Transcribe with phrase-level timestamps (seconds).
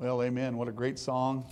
[0.00, 0.56] Well, amen.
[0.56, 1.44] What a great song.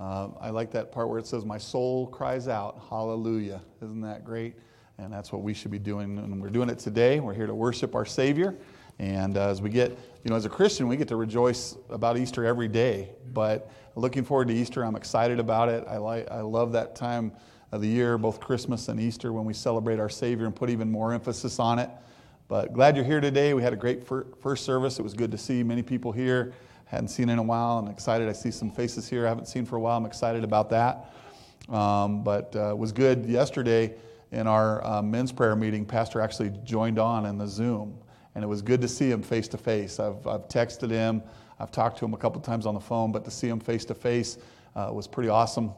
[0.00, 3.60] Uh, I like that part where it says, My soul cries out, Hallelujah.
[3.82, 4.54] Isn't that great?
[4.96, 6.16] And that's what we should be doing.
[6.16, 7.20] And we're doing it today.
[7.20, 8.54] We're here to worship our Savior.
[8.98, 9.90] And uh, as we get,
[10.24, 13.10] you know, as a Christian, we get to rejoice about Easter every day.
[13.34, 15.84] But looking forward to Easter, I'm excited about it.
[15.86, 17.30] I, like, I love that time
[17.72, 20.90] of the year, both Christmas and Easter, when we celebrate our Savior and put even
[20.90, 21.90] more emphasis on it.
[22.48, 23.52] But glad you're here today.
[23.52, 24.98] We had a great first service.
[24.98, 26.54] It was good to see many people here
[26.96, 27.78] hadn't seen in a while.
[27.78, 28.28] I'm excited.
[28.28, 29.96] I see some faces here I haven't seen for a while.
[29.96, 31.10] I'm excited about that.
[31.68, 33.94] Um, but uh, was good yesterday
[34.30, 35.86] in our uh, men's prayer meeting.
[35.86, 37.98] Pastor actually joined on in the Zoom,
[38.34, 39.98] and it was good to see him face to face.
[39.98, 41.22] I've I've texted him,
[41.58, 43.84] I've talked to him a couple times on the phone, but to see him face
[43.86, 44.38] to face
[44.74, 45.72] was pretty awesome.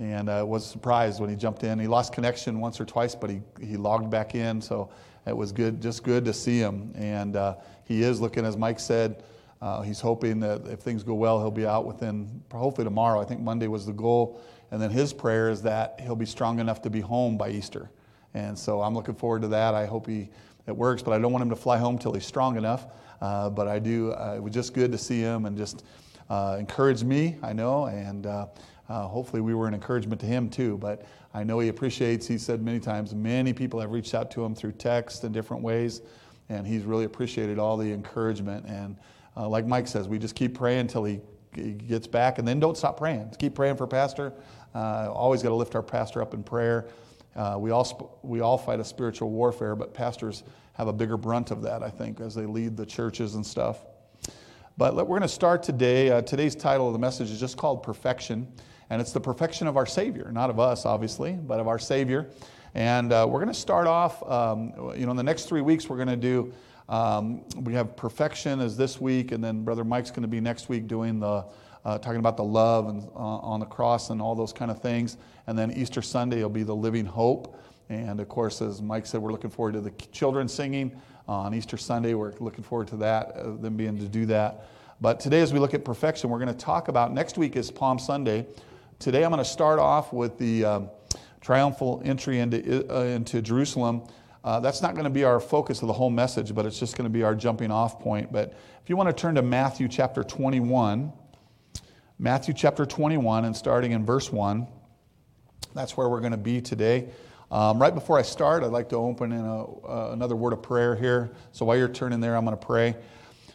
[0.00, 1.78] And I uh, was surprised when he jumped in.
[1.78, 4.62] He lost connection once or twice, but he, he logged back in.
[4.62, 4.90] So
[5.26, 6.90] it was good, just good to see him.
[6.94, 9.22] And uh, he is looking, as Mike said,
[9.62, 13.20] uh, he's hoping that if things go well, he'll be out within, hopefully tomorrow.
[13.20, 14.40] I think Monday was the goal.
[14.70, 17.90] And then his prayer is that he'll be strong enough to be home by Easter.
[18.34, 19.74] And so I'm looking forward to that.
[19.74, 20.30] I hope he,
[20.66, 22.86] it works, but I don't want him to fly home till he's strong enough.
[23.20, 25.84] Uh, but I do, uh, it was just good to see him and just
[26.30, 27.86] uh, encourage me, I know.
[27.86, 28.46] And uh,
[28.88, 30.78] uh, hopefully we were an encouragement to him too.
[30.78, 34.44] But I know he appreciates, he said many times, many people have reached out to
[34.44, 36.00] him through text and different ways.
[36.48, 38.66] And he's really appreciated all the encouragement.
[38.66, 38.96] And
[39.40, 41.20] uh, like Mike says, we just keep praying until he,
[41.54, 43.32] he, gets back, and then don't stop praying.
[43.38, 44.34] Keep praying for Pastor.
[44.74, 46.88] Uh, always got to lift our pastor up in prayer.
[47.34, 50.42] Uh, we, all sp- we all fight a spiritual warfare, but pastors
[50.74, 53.86] have a bigger brunt of that, I think, as they lead the churches and stuff.
[54.76, 56.10] But we're going to start today.
[56.10, 58.46] Uh, today's title of the message is just called Perfection,
[58.90, 62.28] and it's the perfection of our Savior, not of us, obviously, but of our Savior.
[62.74, 65.88] And uh, we're going to start off, um, you know, in the next three weeks,
[65.88, 66.52] we're going to do
[66.90, 70.68] um, we have perfection as this week, and then Brother Mike's going to be next
[70.68, 71.44] week doing the
[71.84, 74.82] uh, talking about the love and uh, on the cross and all those kind of
[74.82, 75.16] things.
[75.46, 77.58] And then Easter Sunday will be the living hope.
[77.88, 81.76] And of course, as Mike said, we're looking forward to the children singing on Easter
[81.76, 82.14] Sunday.
[82.14, 84.66] We're looking forward to that, uh, them being to do that.
[85.00, 87.70] But today, as we look at perfection, we're going to talk about next week is
[87.70, 88.46] Palm Sunday.
[88.98, 90.90] Today, I'm going to start off with the um,
[91.40, 94.02] triumphal entry into, uh, into Jerusalem.
[94.42, 96.96] Uh, that's not going to be our focus of the whole message, but it's just
[96.96, 98.32] going to be our jumping off point.
[98.32, 101.12] But if you want to turn to Matthew chapter 21,
[102.18, 104.66] Matthew chapter 21, and starting in verse 1,
[105.74, 107.08] that's where we're going to be today.
[107.50, 110.62] Um, right before I start, I'd like to open in a, uh, another word of
[110.62, 111.32] prayer here.
[111.52, 112.96] So while you're turning there, I'm going to pray.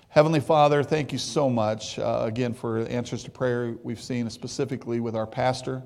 [0.09, 4.99] Heavenly Father, thank you so much uh, again for answers to prayer we've seen specifically
[4.99, 5.81] with our pastor.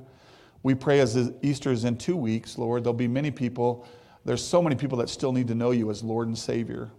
[0.62, 3.88] We pray as Easter is in two weeks, Lord, there'll be many people
[4.26, 6.92] there's so many people that still need to know you as Lord and Savior.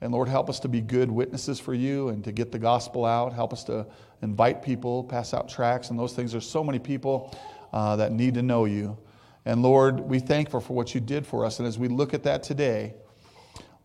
[0.00, 3.04] And Lord, help us to be good witnesses for you and to get the gospel
[3.04, 3.32] out.
[3.32, 3.86] Help us to
[4.22, 6.32] invite people, pass out tracts, and those things.
[6.32, 7.34] There's so many people
[7.72, 8.98] uh, that need to know you.
[9.46, 11.60] And Lord, we thankful for what you did for us.
[11.60, 12.94] And as we look at that today,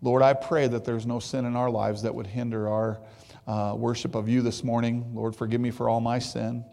[0.02, 3.00] Lord, I pray that there's no sin in our lives that would hinder our
[3.48, 5.14] uh, worship of you this morning.
[5.14, 6.66] Lord, forgive me for all my sin.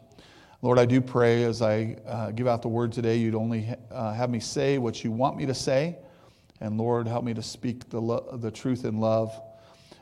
[0.61, 4.13] Lord, I do pray as I uh, give out the word today, you'd only uh,
[4.13, 5.97] have me say what you want me to say.
[6.61, 9.41] And Lord, help me to speak the, lo- the truth in love.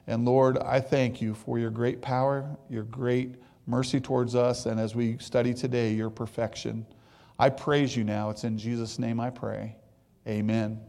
[0.06, 3.34] And Lord, I thank you for your great power, your great
[3.66, 6.86] mercy towards us, and as we study today, your perfection.
[7.38, 8.30] I praise you now.
[8.30, 9.76] It's in Jesus' name I pray.
[10.26, 10.80] Amen.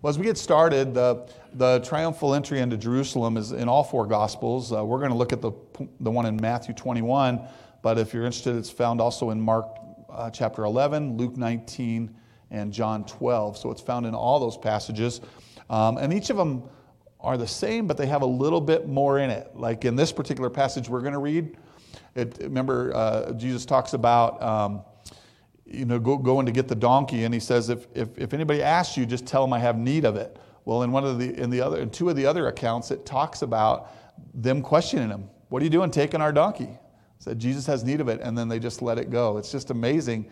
[0.00, 4.06] Well, as we get started, the, the triumphal entry into Jerusalem is in all four
[4.06, 4.72] Gospels.
[4.72, 5.52] Uh, we're going to look at the,
[6.00, 7.46] the one in Matthew 21
[7.86, 9.68] but if you're interested, it's found also in Mark
[10.10, 12.12] uh, chapter 11, Luke 19,
[12.50, 13.56] and John 12.
[13.56, 15.20] So it's found in all those passages.
[15.70, 16.64] Um, and each of them
[17.20, 19.52] are the same, but they have a little bit more in it.
[19.54, 21.58] Like in this particular passage we're going to read,
[22.16, 24.42] it, remember, uh, Jesus talks about.
[24.42, 24.82] Um,
[25.64, 28.62] you know, go, going to get the donkey, and he says, if, if, if anybody
[28.62, 30.38] asks you, just tell them I have need of it.
[30.64, 33.06] Well, in one of the in the other in two of the other accounts, it
[33.06, 33.92] talks about
[34.34, 35.28] them questioning him.
[35.50, 36.78] What are you doing taking our donkey?
[37.18, 39.38] Said Jesus has need of it, and then they just let it go.
[39.38, 40.30] It's just amazing.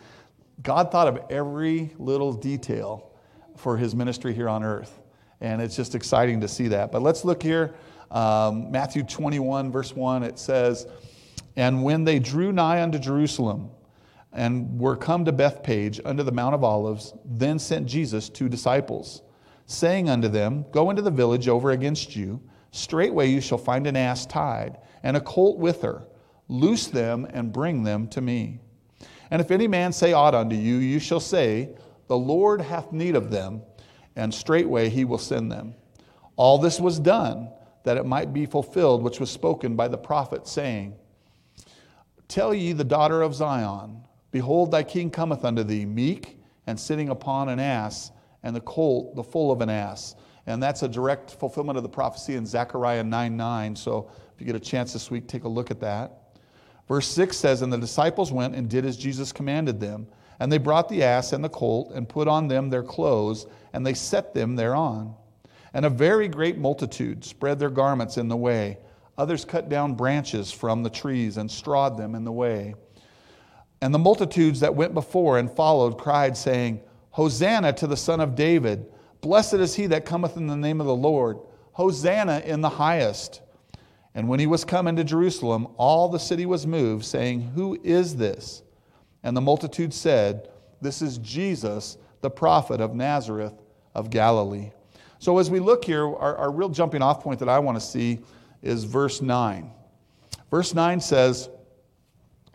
[0.62, 3.10] God thought of every little detail
[3.56, 5.00] for his ministry here on earth.
[5.40, 6.92] And it's just exciting to see that.
[6.92, 7.74] But let's look here.
[8.10, 10.86] Um, Matthew 21, verse 1, it says,
[11.56, 13.70] And when they drew nigh unto Jerusalem,
[14.32, 19.22] and were come to Bethphage under the Mount of Olives, then sent Jesus two disciples,
[19.66, 22.40] saying unto them, Go into the village over against you.
[22.72, 26.02] Straightway you shall find an ass tied, and a colt with her
[26.48, 28.60] Loose them and bring them to me.
[29.30, 31.70] And if any man say aught unto you, you shall say,
[32.08, 33.62] The Lord hath need of them,
[34.16, 35.74] and straightway he will send them.
[36.36, 37.50] All this was done
[37.84, 40.94] that it might be fulfilled which was spoken by the prophet, saying,
[42.28, 47.08] Tell ye the daughter of Zion, Behold, thy king cometh unto thee, meek and sitting
[47.08, 48.10] upon an ass,
[48.42, 50.16] and the colt, the foal of an ass.
[50.46, 53.76] And that's a direct fulfillment of the prophecy in Zechariah 9 9.
[53.76, 56.23] So if you get a chance this week, take a look at that.
[56.88, 60.06] Verse 6 says, And the disciples went and did as Jesus commanded them.
[60.40, 63.86] And they brought the ass and the colt, and put on them their clothes, and
[63.86, 65.14] they set them thereon.
[65.72, 68.78] And a very great multitude spread their garments in the way.
[69.16, 72.74] Others cut down branches from the trees and strawed them in the way.
[73.80, 78.34] And the multitudes that went before and followed cried, saying, Hosanna to the Son of
[78.34, 78.86] David!
[79.20, 81.38] Blessed is he that cometh in the name of the Lord!
[81.72, 83.40] Hosanna in the highest!
[84.14, 88.16] And when he was come into Jerusalem, all the city was moved, saying, Who is
[88.16, 88.62] this?
[89.22, 90.48] And the multitude said,
[90.80, 93.54] This is Jesus, the prophet of Nazareth
[93.94, 94.70] of Galilee.
[95.18, 97.84] So as we look here, our, our real jumping off point that I want to
[97.84, 98.20] see
[98.62, 99.70] is verse 9.
[100.50, 101.48] Verse 9 says,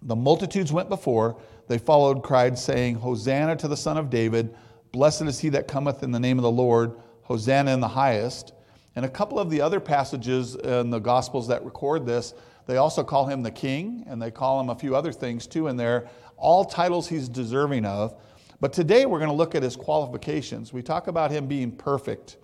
[0.03, 4.55] The multitudes went before, they followed, cried, saying, Hosanna to the Son of David,
[4.91, 8.53] blessed is he that cometh in the name of the Lord, Hosanna in the highest.
[8.99, 12.33] And a couple of the other passages in the Gospels that record this,
[12.65, 15.67] they also call him the king, and they call him a few other things too
[15.67, 18.21] in there, all titles he's deserving of.
[18.59, 20.73] But today we're going to look at his qualifications.
[20.73, 22.39] We talk about him being perfect.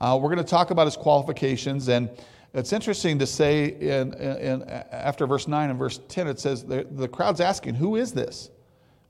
[0.00, 2.08] Uh, we're going to talk about his qualifications, and
[2.54, 4.62] it's interesting to say in, in,
[4.92, 8.50] after verse 9 and verse 10, it says the, the crowd's asking, Who is this?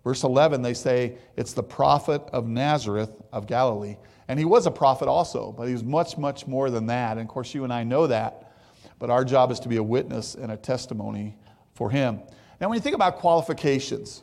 [0.02, 3.98] Verse 11, they say, It's the prophet of Nazareth of Galilee.
[4.30, 7.18] And he was a prophet also, but he was much, much more than that.
[7.18, 8.52] And of course, you and I know that.
[9.00, 11.34] But our job is to be a witness and a testimony
[11.74, 12.20] for him.
[12.60, 14.22] Now, when you think about qualifications,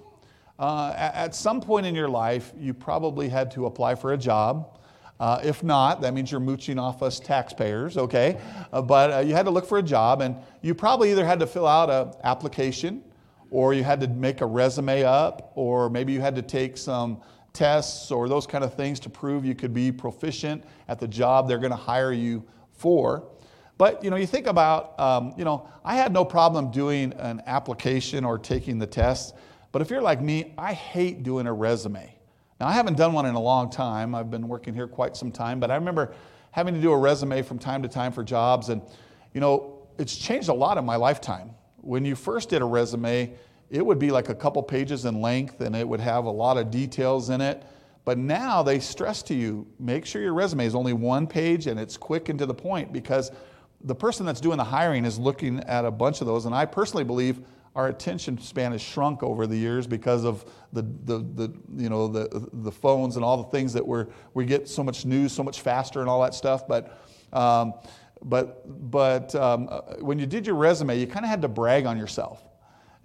[0.60, 4.80] uh, at some point in your life, you probably had to apply for a job.
[5.20, 8.40] Uh, if not, that means you're mooching off us taxpayers, okay?
[8.72, 11.42] Uh, but uh, you had to look for a job, and you probably either had
[11.42, 13.04] to fill out an application,
[13.52, 17.20] or you had to make a resume up, or maybe you had to take some
[17.58, 21.48] tests or those kind of things to prove you could be proficient at the job
[21.48, 23.28] they're going to hire you for.
[23.78, 27.42] But you know, you think about, um, you know, I had no problem doing an
[27.48, 29.36] application or taking the test.
[29.72, 32.14] But if you're like me, I hate doing a resume.
[32.60, 34.16] Now, I haven't done one in a long time.
[34.16, 36.14] I've been working here quite some time, but I remember
[36.52, 38.70] having to do a resume from time to time for jobs.
[38.70, 38.82] And,
[39.34, 41.52] you know, it's changed a lot in my lifetime.
[41.78, 43.34] When you first did a resume,
[43.70, 46.58] it would be like a couple pages in length and it would have a lot
[46.58, 47.64] of details in it.
[48.06, 51.78] But now they stress to you make sure your resume is only one page and
[51.80, 53.32] it's quick and to the point because
[53.82, 56.46] the person that's doing the hiring is looking at a bunch of those.
[56.46, 57.42] And I personally believe
[57.76, 62.08] our attention span has shrunk over the years because of the, the, the, you know,
[62.08, 65.44] the, the phones and all the things that we're, we get so much news so
[65.44, 66.68] much faster and all that stuff.
[66.68, 66.98] But,
[67.34, 67.74] um,
[68.24, 71.86] but, but um, uh, when you did your resume, you kind of had to brag
[71.86, 72.47] on yourself.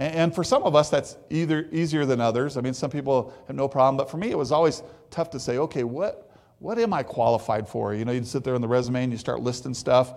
[0.02, 2.56] And, for some of us, that's either easier than others.
[2.56, 5.40] I mean, some people have no problem, but for me, it was always tough to
[5.40, 7.94] say, okay, what, what am I qualified for?
[7.94, 10.14] You know, you'd sit there on the resume and you start listing stuff.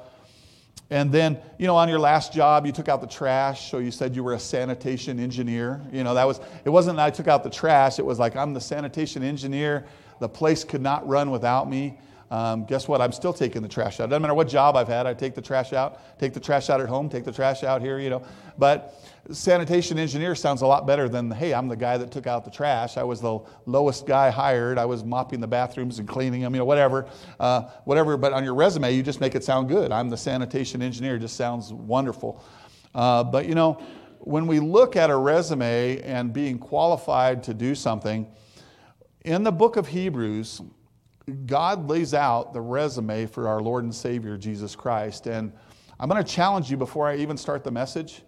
[0.90, 3.92] And then, you know, on your last job, you took out the trash, so you
[3.92, 5.82] said you were a sanitation engineer.
[5.92, 8.36] You know, that was, it wasn't that I took out the trash, it was like,
[8.36, 9.86] I'm the sanitation engineer.
[10.20, 12.00] The place could not run without me.
[12.32, 13.02] Um, guess what?
[13.02, 14.10] I'm still taking the trash out.
[14.10, 16.82] Doesn't matter what job I've had, I take the trash out, take the trash out
[16.82, 18.24] at home, take the trash out here, you know.
[18.58, 18.96] But
[19.32, 22.52] sanitation engineer sounds a lot better than, hey, I'm the guy that took out the
[22.52, 22.98] trash.
[22.98, 24.78] I was the lowest guy hired.
[24.78, 27.08] I was mopping the bathrooms and cleaning them, you know, whatever.
[27.40, 28.18] Uh, whatever.
[28.18, 29.92] But on your resume, you just make it sound good.
[29.92, 31.16] I'm the sanitation engineer.
[31.16, 32.44] It just sounds wonderful.
[32.94, 33.82] Uh, but, you know,
[34.20, 38.28] when we look at a resume and being qualified to do something,
[39.24, 40.62] in the book of Hebrews,
[41.46, 45.26] God lays out the resume for our Lord and Savior, Jesus Christ.
[45.28, 45.52] And
[46.00, 48.22] I'm going to challenge you before I even start the message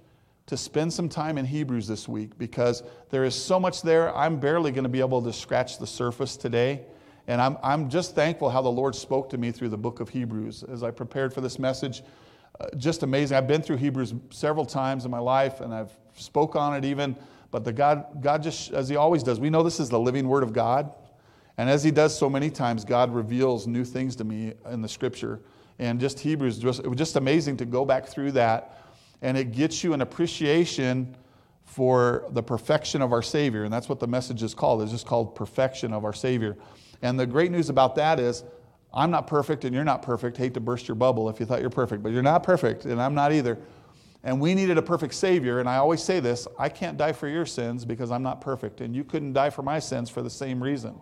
[0.47, 4.15] to spend some time in Hebrews this week because there is so much there.
[4.15, 6.85] I'm barely going to be able to scratch the surface today.
[7.27, 10.09] And I'm, I'm just thankful how the Lord spoke to me through the book of
[10.09, 12.01] Hebrews as I prepared for this message.
[12.59, 13.37] Uh, just amazing.
[13.37, 17.15] I've been through Hebrews several times in my life and I've spoke on it even.
[17.51, 20.27] But the God, God just, as He always does, we know this is the living
[20.27, 20.95] Word of God.
[21.57, 24.89] And as He does so many times, God reveals new things to me in the
[24.89, 25.41] Scripture.
[25.79, 28.77] And just Hebrews, just, it was just amazing to go back through that
[29.21, 31.15] and it gets you an appreciation
[31.65, 33.63] for the perfection of our Savior.
[33.63, 34.81] And that's what the message is called.
[34.81, 36.55] It's just called perfection of our Savior.
[37.01, 38.43] And the great news about that is
[38.93, 40.37] I'm not perfect and you're not perfect.
[40.37, 43.01] Hate to burst your bubble if you thought you're perfect, but you're not perfect and
[43.01, 43.57] I'm not either.
[44.23, 45.59] And we needed a perfect Savior.
[45.59, 48.81] And I always say this I can't die for your sins because I'm not perfect.
[48.81, 50.99] And you couldn't die for my sins for the same reason.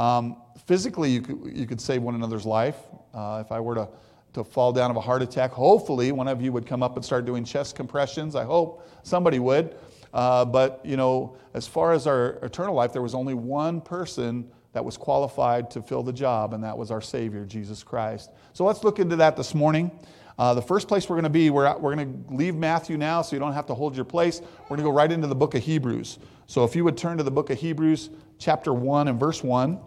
[0.00, 2.76] Um, physically, you could, you could save one another's life.
[3.12, 3.88] Uh, if I were to
[4.32, 5.50] to fall down of a heart attack.
[5.50, 8.36] Hopefully, one of you would come up and start doing chest compressions.
[8.36, 9.76] I hope somebody would.
[10.12, 14.48] Uh, but, you know, as far as our eternal life, there was only one person
[14.72, 18.30] that was qualified to fill the job, and that was our Savior, Jesus Christ.
[18.52, 19.90] So let's look into that this morning.
[20.38, 23.20] Uh, the first place we're going to be, we're, we're going to leave Matthew now
[23.20, 24.40] so you don't have to hold your place.
[24.62, 26.18] We're going to go right into the book of Hebrews.
[26.46, 29.78] So if you would turn to the book of Hebrews, chapter 1 and verse 1,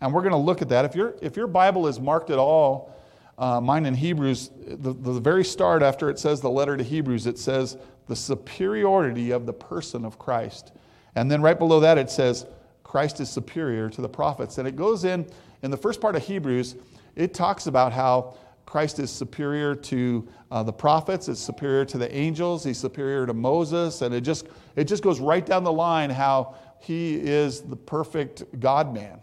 [0.00, 0.84] and we're going to look at that.
[0.84, 2.94] If, your if your Bible is marked at all,
[3.38, 7.26] uh, mine in Hebrews, the, the very start after it says the letter to Hebrews,
[7.26, 7.76] it says
[8.06, 10.72] the superiority of the person of Christ.
[11.14, 12.46] And then right below that, it says
[12.82, 14.58] Christ is superior to the prophets.
[14.58, 15.26] And it goes in,
[15.62, 16.76] in the first part of Hebrews,
[17.14, 22.14] it talks about how Christ is superior to uh, the prophets, it's superior to the
[22.14, 26.10] angels, he's superior to Moses, and it just, it just goes right down the line
[26.10, 29.20] how he is the perfect God man.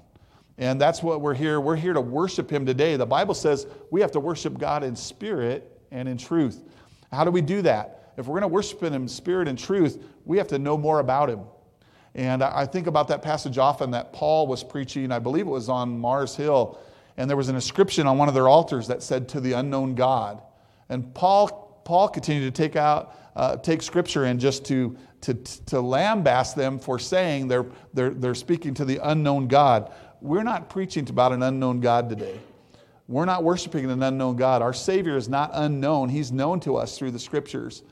[0.58, 1.60] And that's what we're here.
[1.60, 2.96] We're here to worship him today.
[2.96, 6.62] The Bible says we have to worship God in spirit and in truth.
[7.12, 8.14] How do we do that?
[8.18, 11.00] If we're going to worship him in spirit and truth, we have to know more
[11.00, 11.42] about him.
[12.16, 15.70] And I think about that passage often that Paul was preaching, I believe it was
[15.70, 16.80] on Mars Hill,
[17.18, 19.96] and there was an inscription on one of their altars that said, To the unknown
[19.96, 20.42] God.
[20.90, 25.82] And Paul, Paul continued to take out, uh, take scripture and just to, to, to
[26.56, 29.92] them for saying they're, they're, they're speaking to the unknown God.
[30.24, 32.40] We're not preaching about an unknown God today.
[33.10, 34.62] We're not worshiping an unknown God.
[34.62, 37.84] Our Savior is not unknown, He's known to us through the scriptures.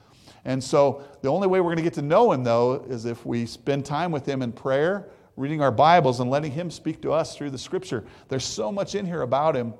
[0.46, 3.26] And so the only way we're going to get to know Him, though, is if
[3.26, 7.12] we spend time with Him in prayer, reading our Bibles, and letting Him speak to
[7.12, 8.06] us through the scripture.
[8.30, 9.74] There's so much in here about Him.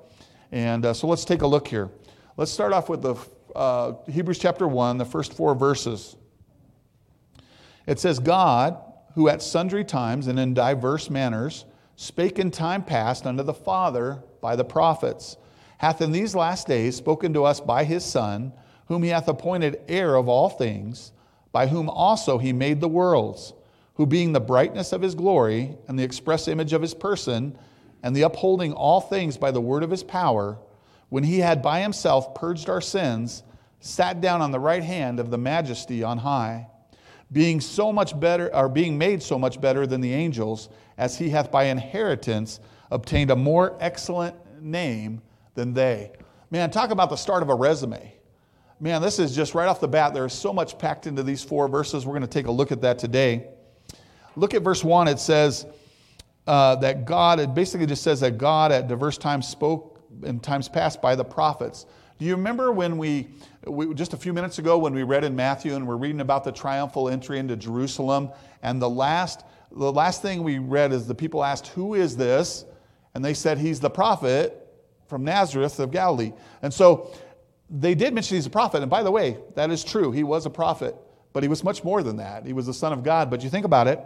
[0.52, 1.88] And uh, so let's take a look here.
[2.36, 3.14] Let's start off with the
[3.56, 6.16] uh, Hebrews chapter 1, the first four verses.
[7.86, 8.76] It says, God,
[9.14, 11.64] who at sundry times and in diverse manners,
[11.96, 15.36] spake in time past unto the Father by the prophets,
[15.78, 18.52] hath in these last days spoken to us by his Son,
[18.86, 21.12] whom he hath appointed heir of all things,
[21.50, 23.52] by whom also he made the worlds,
[23.94, 27.56] who being the brightness of his glory and the express image of his person,
[28.02, 30.58] and the upholding all things by the word of his power,
[31.08, 33.42] when he had by himself purged our sins,
[33.80, 36.66] sat down on the right hand of the majesty on high
[37.32, 41.30] being so much better, or being made so much better than the angels, as he
[41.30, 42.60] hath by inheritance
[42.90, 45.22] obtained a more excellent name
[45.54, 46.12] than they.
[46.50, 48.14] Man, talk about the start of a resume.
[48.80, 50.12] Man, this is just right off the bat.
[50.12, 52.04] There is so much packed into these four verses.
[52.04, 53.48] We're going to take a look at that today.
[54.36, 55.08] Look at verse 1.
[55.08, 55.66] It says
[56.46, 60.68] uh, that God, it basically just says that God at diverse times spoke in times
[60.68, 61.86] past by the prophets.
[62.22, 63.30] Do you remember when we,
[63.66, 66.44] we, just a few minutes ago, when we read in Matthew and we're reading about
[66.44, 68.30] the triumphal entry into Jerusalem?
[68.62, 72.64] And the last, the last thing we read is the people asked, Who is this?
[73.14, 74.72] And they said, He's the prophet
[75.08, 76.32] from Nazareth of Galilee.
[76.62, 77.10] And so
[77.68, 78.82] they did mention he's a prophet.
[78.82, 80.12] And by the way, that is true.
[80.12, 80.94] He was a prophet,
[81.32, 82.46] but he was much more than that.
[82.46, 83.30] He was the Son of God.
[83.30, 83.98] But you think about it,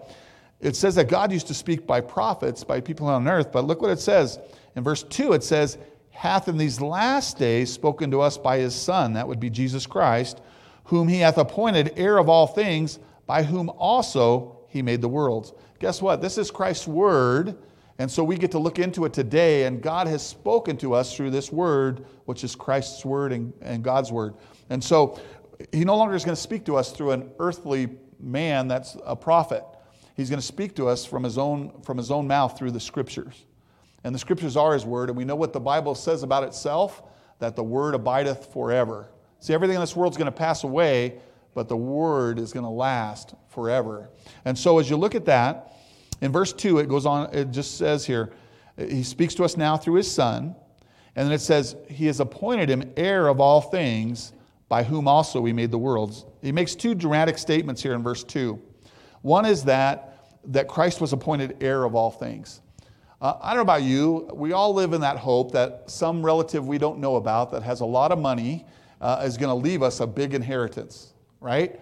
[0.58, 3.52] it says that God used to speak by prophets, by people on earth.
[3.52, 4.38] But look what it says.
[4.74, 5.76] In verse 2, it says,
[6.16, 9.86] hath in these last days spoken to us by his Son, that would be Jesus
[9.86, 10.40] Christ,
[10.84, 15.52] whom he hath appointed heir of all things, by whom also he made the worlds.
[15.78, 16.22] Guess what?
[16.22, 17.56] This is Christ's word,
[17.98, 21.14] and so we get to look into it today, and God has spoken to us
[21.14, 24.34] through this word, which is Christ's word and, and God's word.
[24.70, 25.20] And so
[25.72, 29.16] he no longer is going to speak to us through an earthly man that's a
[29.16, 29.64] prophet.
[30.14, 32.80] He's going to speak to us from his own, from his own mouth through the
[32.80, 33.44] scriptures.
[34.06, 37.02] And the scriptures are his word, and we know what the Bible says about itself
[37.40, 39.08] that the word abideth forever.
[39.40, 41.18] See, everything in this world is going to pass away,
[41.54, 44.08] but the word is going to last forever.
[44.44, 45.72] And so as you look at that,
[46.20, 48.30] in verse 2, it goes on, it just says here,
[48.78, 50.54] he speaks to us now through his son.
[51.16, 54.34] And then it says, He has appointed him heir of all things,
[54.68, 56.26] by whom also he made the worlds.
[56.42, 58.56] He makes two dramatic statements here in verse 2.
[59.22, 62.60] One is that, that Christ was appointed heir of all things.
[63.20, 66.66] Uh, I don't know about you, we all live in that hope that some relative
[66.66, 68.66] we don't know about that has a lot of money
[69.00, 71.80] uh, is going to leave us a big inheritance, right?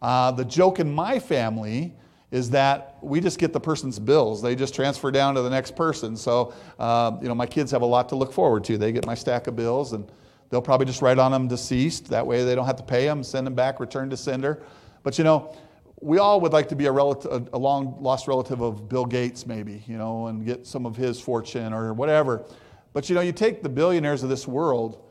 [0.00, 1.92] Uh, the joke in my family
[2.30, 4.40] is that we just get the person's bills.
[4.40, 6.16] They just transfer down to the next person.
[6.16, 8.78] So, uh, you know, my kids have a lot to look forward to.
[8.78, 10.08] They get my stack of bills and
[10.50, 12.08] they'll probably just write on them deceased.
[12.08, 14.62] That way they don't have to pay them, send them back, return to sender.
[15.02, 15.52] But, you know,
[16.00, 19.46] we all would like to be a, relative, a long lost relative of Bill Gates,
[19.46, 22.44] maybe, you know, and get some of his fortune or whatever.
[22.92, 25.02] But you know, you take the billionaires of this world,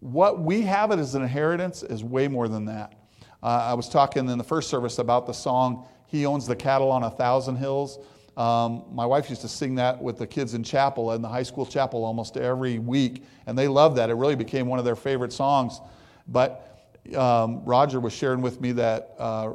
[0.00, 2.94] what we have it as an inheritance is way more than that.
[3.42, 6.90] Uh, I was talking in the first service about the song, He Owns the Cattle
[6.90, 7.98] on a Thousand Hills.
[8.36, 11.42] Um, my wife used to sing that with the kids in chapel, in the high
[11.42, 14.10] school chapel, almost every week, and they loved that.
[14.10, 15.80] It really became one of their favorite songs.
[16.28, 19.52] But um, Roger was sharing with me that, uh,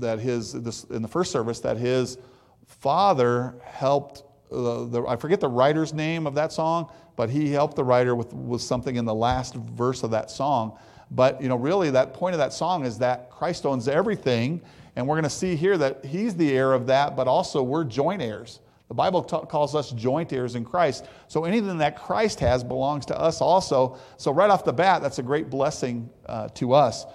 [0.00, 2.18] that his, this, in the first service, that his
[2.66, 7.76] father helped, uh, the, I forget the writer's name of that song, but he helped
[7.76, 10.78] the writer with, with something in the last verse of that song.
[11.10, 14.60] But you know, really, that point of that song is that Christ owns everything,
[14.96, 17.84] and we're going to see here that He's the heir of that, but also we're
[17.84, 18.60] joint heirs.
[18.90, 21.06] The Bible t- calls us joint heirs in Christ.
[21.28, 23.96] So anything that Christ has belongs to us also.
[24.16, 27.06] So right off the bat, that's a great blessing uh, to us.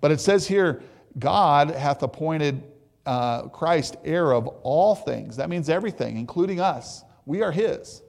[0.00, 0.82] But it says here,
[1.18, 2.62] God hath appointed
[3.06, 5.36] uh, Christ heir of all things.
[5.36, 7.04] That means everything, including us.
[7.26, 8.02] We are His.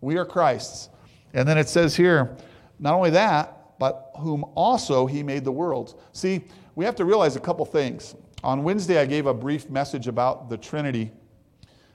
[0.00, 0.88] We are Christ's.
[1.32, 2.36] And then it says here,
[2.78, 5.94] not only that, but whom also he made the worlds.
[6.12, 6.44] See,
[6.74, 8.14] we have to realize a couple things.
[8.44, 11.12] On Wednesday, I gave a brief message about the Trinity,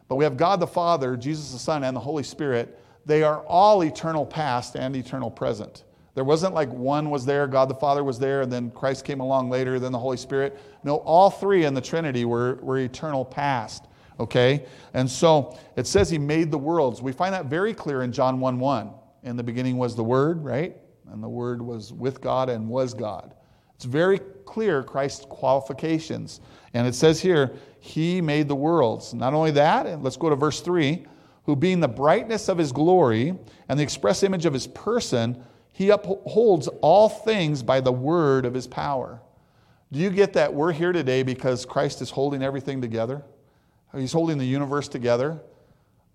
[0.08, 2.80] but we have God the Father, Jesus the Son, and the Holy Spirit.
[3.06, 5.84] They are all eternal past and eternal present.
[6.18, 9.20] There wasn't like one was there, God the Father was there, and then Christ came
[9.20, 10.60] along later, then the Holy Spirit.
[10.84, 13.86] No, all three in the Trinity were, were eternal past.
[14.20, 14.66] Okay?
[14.96, 17.04] And so it says he made the worlds.
[17.04, 18.90] We find that very clear in John 1 1.
[19.26, 20.76] In the beginning was the Word, right?
[21.12, 23.36] and the Word was with God and was God.
[23.76, 26.42] It's very clear Christ's qualifications.
[26.74, 29.14] And it says here, He made the worlds.
[29.14, 31.06] Not only that, and let's go to verse 3
[31.44, 33.38] who being the brightness of His glory
[33.70, 35.44] and the express image of His person,
[35.78, 39.22] He upholds all things by the word of His power.
[39.92, 43.22] Do you get that we're here today because Christ is holding everything together?
[43.96, 45.40] He's holding the universe together.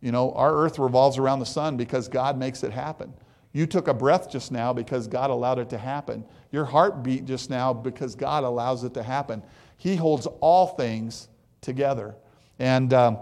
[0.01, 3.15] You know, our earth revolves around the sun because God makes it happen.
[3.53, 6.25] You took a breath just now because God allowed it to happen.
[6.51, 9.45] Your heart beat just now because God allows it to happen.
[9.77, 11.29] He holds all things
[11.61, 12.17] together.
[12.59, 13.19] And um,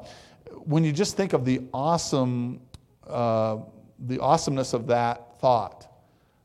[0.64, 2.62] when you just think of the awesome,
[3.06, 3.58] uh,
[4.06, 5.86] the awesomeness of that thought,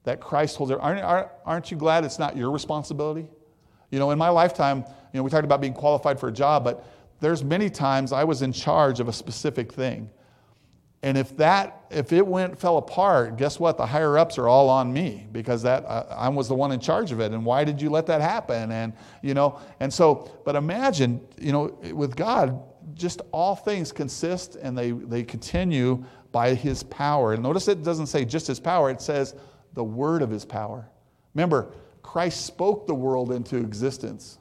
[0.06, 3.28] that Christ holds aren't, aren't you glad it's not your responsibility?
[3.92, 6.64] You know, in my lifetime, you know, we talked about being qualified for a job,
[6.64, 6.86] but
[7.20, 10.10] there's many times I was in charge of a specific thing.
[11.01, 13.77] And if that, if it went, fell apart, guess what?
[13.77, 16.79] The higher ups are all on me because that, I, I was the one in
[16.79, 17.32] charge of it.
[17.32, 18.72] And why did you let that happen?
[18.72, 22.60] And, you know, and so, but imagine, you know, with God,
[22.96, 27.34] just all things consist and they, they continue by his power.
[27.34, 29.36] And notice it doesn't say just his power, it says
[29.75, 30.90] the word of his power.
[31.33, 34.40] Remember, Christ spoke the world into existence.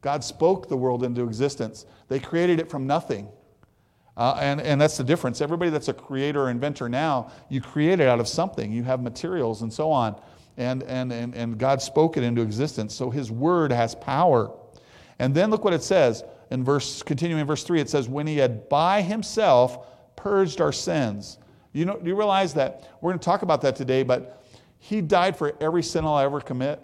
[0.00, 1.86] God spoke the world into existence.
[2.08, 3.28] They created it from nothing.
[4.16, 5.40] Uh, and, and that's the difference.
[5.40, 8.72] Everybody that's a creator or inventor now, you create it out of something.
[8.72, 10.20] You have materials and so on.
[10.58, 12.94] And, and, and, and God spoke it into existence.
[12.94, 14.52] So his word has power.
[15.18, 18.26] And then look what it says in verse, continuing in verse 3, it says, When
[18.26, 21.38] he had by himself purged our sins.
[21.72, 22.90] You know, do you realize that?
[23.00, 24.41] We're going to talk about that today, but
[24.84, 26.80] he died for every sin I'll ever commit,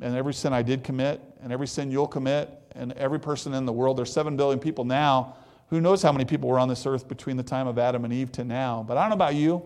[0.00, 3.66] and every sin I did commit, and every sin you'll commit, and every person in
[3.66, 3.98] the world.
[3.98, 5.36] There's 7 billion people now
[5.68, 8.14] who knows how many people were on this earth between the time of Adam and
[8.14, 8.82] Eve to now?
[8.88, 9.62] But I don't know about you.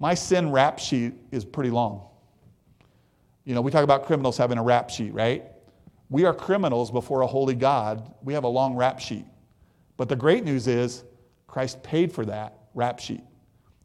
[0.00, 2.04] My sin rap sheet is pretty long.
[3.44, 5.44] You know, we talk about criminals having a rap sheet, right?
[6.10, 8.12] We are criminals before a holy God.
[8.24, 9.24] We have a long rap sheet.
[9.96, 11.04] But the great news is
[11.46, 13.22] Christ paid for that rap sheet.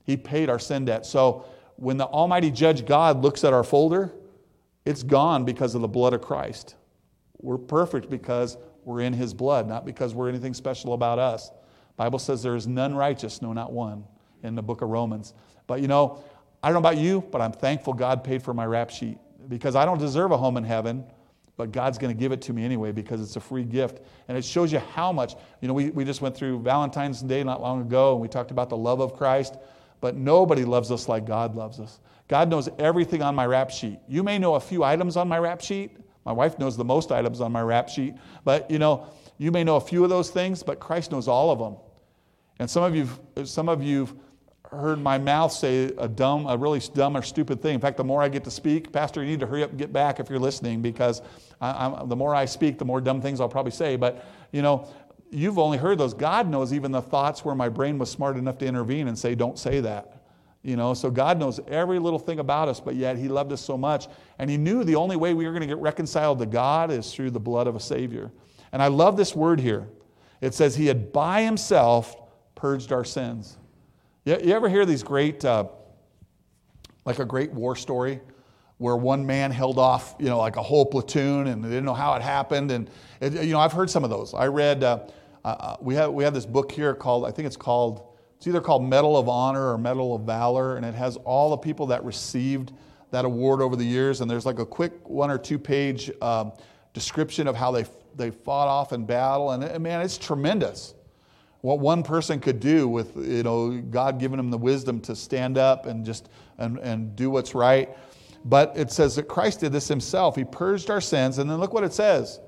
[0.04, 1.06] He paid our sin debt.
[1.06, 1.46] So
[1.84, 4.14] when the Almighty Judge God looks at our folder,
[4.86, 6.76] it's gone because of the blood of Christ.
[7.40, 11.52] We're perfect because we're in his blood, not because we're anything special about us.
[11.98, 14.06] Bible says there is none righteous, no, not one,
[14.44, 15.34] in the book of Romans.
[15.68, 16.24] But you know,
[16.64, 19.18] I don't know about you, but I'm thankful God paid for my rap sheet
[19.50, 21.04] because I don't deserve a home in heaven,
[21.58, 24.00] but God's going to give it to me anyway because it's a free gift.
[24.28, 27.44] And it shows you how much, you know, we, we just went through Valentine's Day
[27.44, 29.58] not long ago and we talked about the love of Christ,
[30.04, 32.02] but nobody loves us like God loves us.
[32.28, 34.00] God knows everything on my rap sheet.
[34.10, 37.10] You may know a few items on my rap sheet, my wife knows the most
[37.14, 40.30] items on my rap sheet, but you know, you may know a few of those
[40.30, 41.78] things, but Christ knows all of them.
[42.60, 43.08] And some of you,
[43.46, 44.14] some of you've
[44.70, 47.76] heard my mouth say a dumb, a really dumb or stupid thing.
[47.76, 49.80] In fact, the more I get to speak, Pastor, you need to hurry up and
[49.80, 51.22] get back if you're listening, because
[51.62, 53.96] I, the more I speak, the more dumb things I'll probably say.
[53.96, 54.88] But you know,
[55.34, 56.14] you've only heard those.
[56.14, 59.36] God knows even the thoughts where my brain was smart enough to intervene and say,
[59.36, 60.24] "Don't say that."
[60.64, 63.60] You know, so God knows every little thing about us, but yet He loved us
[63.60, 64.08] so much.
[64.40, 67.14] And He knew the only way we were going to get reconciled to God is
[67.14, 68.32] through the blood of a Savior.
[68.72, 69.90] And I love this word here.
[70.40, 72.16] It says, He had by Himself
[72.56, 73.58] purged our sins.
[74.24, 75.66] You, you ever hear these great, uh,
[77.04, 78.22] like a great war story?
[78.78, 81.94] Where one man held off, you know, like a whole platoon, and they didn't know
[81.94, 82.72] how it happened.
[82.72, 84.34] And it, you know, I've heard some of those.
[84.34, 85.00] I read, uh,
[85.46, 88.62] uh, we, have, we have this book here called, I think it's called, it's either
[88.62, 92.04] called Medal of Honor or Medal of Valor, and it has all the people that
[92.04, 92.74] received
[93.12, 94.22] that award over the years.
[94.22, 96.54] And there's like a quick one or two page um,
[96.94, 99.52] description of how they, they fought off in battle.
[99.52, 100.94] And, and man, it's tremendous
[101.64, 105.58] what one person could do with you know god giving them the wisdom to stand
[105.58, 106.28] up and just
[106.58, 107.98] and, and do what's right
[108.44, 111.74] but it says that christ did this himself he purged our sins and then look
[111.74, 112.42] what it says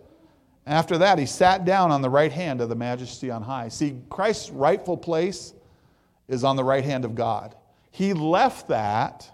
[0.66, 3.96] after that he sat down on the right hand of the majesty on high see
[4.10, 5.54] christ's rightful place
[6.28, 7.56] is on the right hand of god
[7.92, 9.30] he left that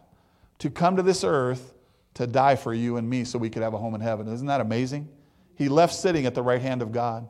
[0.59, 1.73] to come to this earth
[2.13, 4.47] to die for you and me so we could have a home in heaven isn't
[4.47, 5.07] that amazing
[5.55, 7.27] he left sitting at the right hand of god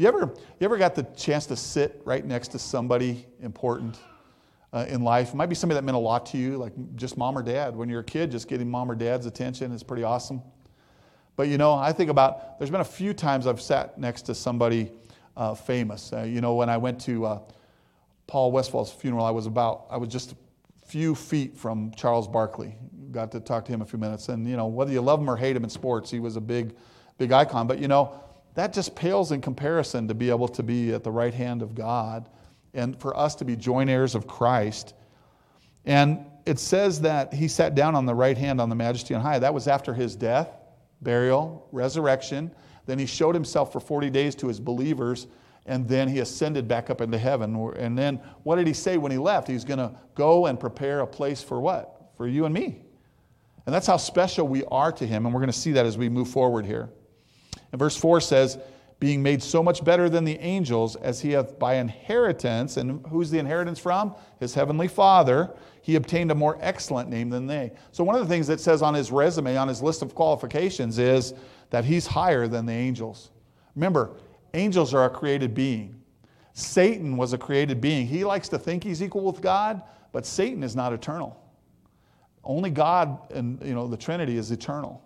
[0.00, 3.98] you ever, you ever got the chance to sit right next to somebody important
[4.72, 5.28] uh, in life?
[5.28, 7.76] It might be somebody that meant a lot to you, like just mom or dad.
[7.76, 10.40] When you're a kid, just getting mom or dad's attention is pretty awesome.
[11.36, 14.34] But you know, I think about, there's been a few times I've sat next to
[14.34, 14.92] somebody
[15.36, 16.12] uh, famous.
[16.12, 17.40] Uh, you know, when I went to uh,
[18.26, 20.36] Paul Westphal's funeral, I was about, I was just a
[20.86, 22.76] few feet from Charles Barkley.
[23.10, 24.28] Got to talk to him a few minutes.
[24.28, 26.40] And, you know, whether you love him or hate him in sports, he was a
[26.40, 26.76] big,
[27.16, 27.66] big icon.
[27.66, 28.20] But, you know,
[28.54, 31.74] that just pales in comparison to be able to be at the right hand of
[31.74, 32.28] God
[32.74, 34.94] and for us to be joint heirs of Christ.
[35.86, 39.22] And it says that he sat down on the right hand on the majesty on
[39.22, 39.38] high.
[39.38, 40.48] That was after his death,
[41.02, 42.50] burial, resurrection.
[42.86, 45.26] Then he showed himself for 40 days to his believers,
[45.66, 47.54] and then he ascended back up into heaven.
[47.76, 49.46] And then what did he say when he left?
[49.46, 52.10] He's going to go and prepare a place for what?
[52.16, 52.82] For you and me.
[53.66, 55.26] And that's how special we are to him.
[55.26, 56.88] And we're going to see that as we move forward here.
[57.72, 58.58] And verse 4 says,
[59.00, 63.30] being made so much better than the angels as he hath by inheritance, and who's
[63.30, 64.14] the inheritance from?
[64.38, 67.72] His heavenly Father, he obtained a more excellent name than they.
[67.92, 70.98] So, one of the things that says on his resume, on his list of qualifications,
[70.98, 71.32] is
[71.70, 73.30] that he's higher than the angels.
[73.74, 74.16] Remember,
[74.52, 75.96] angels are a created being.
[76.52, 78.06] Satan was a created being.
[78.06, 79.82] He likes to think he's equal with God,
[80.12, 81.42] but Satan is not eternal.
[82.44, 85.02] Only God and you know the Trinity is eternal.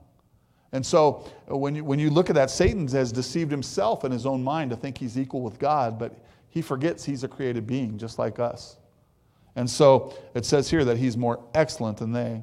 [0.74, 4.10] And so uh, when you, when you look at that, Satan has deceived himself in
[4.10, 6.18] his own mind to think he's equal with God, but
[6.50, 8.76] he forgets he's a created being just like us.
[9.54, 12.42] And so it says here that he's more excellent than they.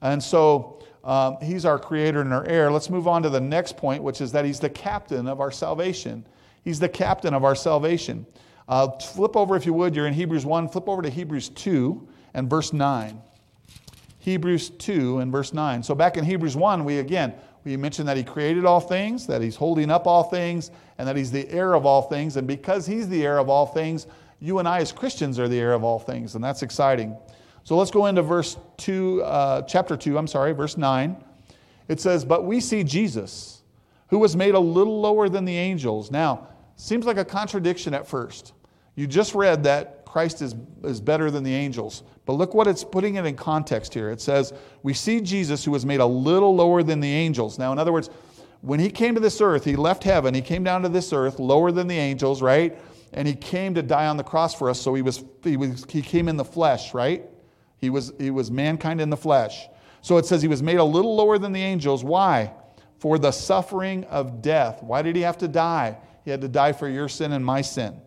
[0.00, 2.72] And so um, he's our creator and our heir.
[2.72, 5.50] Let's move on to the next point, which is that he's the captain of our
[5.50, 6.26] salvation.
[6.64, 8.26] He's the captain of our salvation.
[8.68, 12.08] Uh, flip over, if you would, you're in Hebrews 1, flip over to Hebrews 2
[12.32, 13.20] and verse 9.
[14.18, 15.84] Hebrews 2 and verse 9.
[15.84, 17.34] So back in Hebrews 1, we again,
[17.66, 21.16] we mentioned that he created all things, that he's holding up all things, and that
[21.16, 22.36] he's the heir of all things.
[22.36, 24.06] And because he's the heir of all things,
[24.38, 27.16] you and I as Christians are the heir of all things, and that's exciting.
[27.64, 31.16] So let's go into verse 2, uh, chapter 2, I'm sorry, verse 9.
[31.88, 33.62] It says, But we see Jesus,
[34.10, 36.12] who was made a little lower than the angels.
[36.12, 38.52] Now, seems like a contradiction at first.
[38.94, 42.02] You just read that Christ is, is better than the angels.
[42.24, 44.08] But look what it's putting it in context here.
[44.08, 47.58] It says, We see Jesus who was made a little lower than the angels.
[47.58, 48.08] Now, in other words,
[48.62, 51.38] when he came to this earth, he left heaven, he came down to this earth,
[51.38, 52.78] lower than the angels, right?
[53.12, 54.80] And he came to die on the cross for us.
[54.80, 57.22] So he was he was he came in the flesh, right?
[57.76, 59.68] He was he was mankind in the flesh.
[60.00, 62.02] So it says he was made a little lower than the angels.
[62.02, 62.54] Why?
[63.00, 64.82] For the suffering of death.
[64.82, 65.98] Why did he have to die?
[66.24, 68.00] He had to die for your sin and my sin.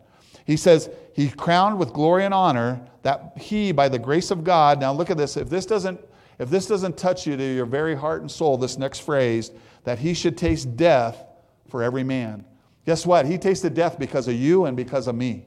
[0.50, 4.80] He says, He crowned with glory and honor that he, by the grace of God,
[4.80, 6.00] now look at this, if this doesn't,
[6.40, 9.52] if this doesn't touch you to your very heart and soul, this next phrase,
[9.84, 11.26] that he should taste death
[11.68, 12.46] for every man.
[12.86, 13.26] Guess what?
[13.26, 15.46] He tasted death because of you and because of me.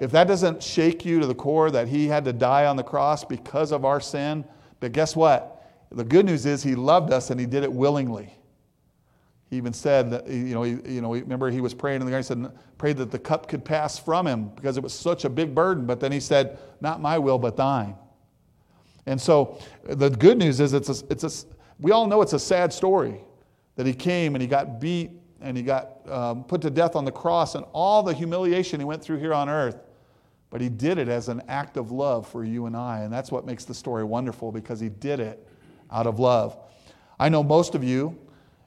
[0.00, 2.82] If that doesn't shake you to the core that he had to die on the
[2.82, 4.44] cross because of our sin,
[4.80, 5.70] but guess what?
[5.92, 8.36] The good news is he loved us and he did it willingly.
[9.54, 12.10] He even said that, you know, he, you know, remember he was praying and the
[12.10, 15.24] guy he said, prayed that the cup could pass from him because it was such
[15.24, 15.86] a big burden.
[15.86, 17.94] But then he said, not my will, but thine.
[19.06, 21.46] And so the good news is it's a, it's a,
[21.78, 23.20] we all know it's a sad story
[23.76, 27.04] that he came and he got beat and he got um, put to death on
[27.04, 29.84] the cross and all the humiliation he went through here on earth.
[30.50, 33.02] But he did it as an act of love for you and I.
[33.02, 35.46] And that's what makes the story wonderful because he did it
[35.92, 36.58] out of love.
[37.20, 38.18] I know most of you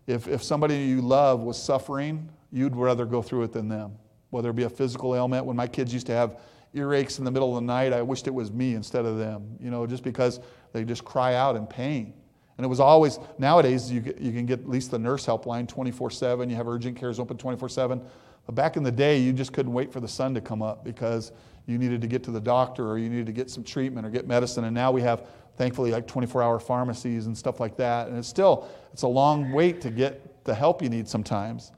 [0.08, 3.91] if, if somebody you love was suffering, you'd rather go through it than them.
[4.30, 6.39] Whether it be a physical ailment, when my kids used to have
[6.74, 9.58] earaches in the middle of the night, I wished it was me instead of them,
[9.60, 10.39] you know, just because
[10.74, 12.13] they just cry out in pain.
[12.58, 16.10] And it was always, nowadays, you, you can get at least the nurse helpline 24
[16.10, 16.50] 7.
[16.50, 18.02] You have urgent cares open 24 7.
[18.46, 20.84] But back in the day, you just couldn't wait for the sun to come up
[20.84, 21.32] because
[21.67, 24.10] you needed to get to the doctor or you needed to get some treatment or
[24.10, 24.63] get medicine.
[24.63, 28.28] And now we have thankfully like 24 hour pharmacies and stuff like that and it's
[28.28, 31.72] still it's a long wait to get the help you need sometimes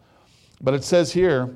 [0.61, 1.55] but it says here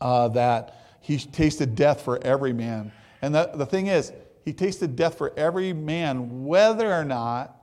[0.00, 2.92] uh, that he tasted death for every man.
[3.22, 4.12] And the, the thing is,
[4.44, 7.56] he tasted death for every man, whether or not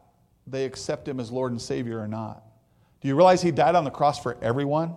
[0.48, 2.43] they accept him as Lord and Savior or not.
[3.02, 4.96] Do you realize he died on the cross for everyone?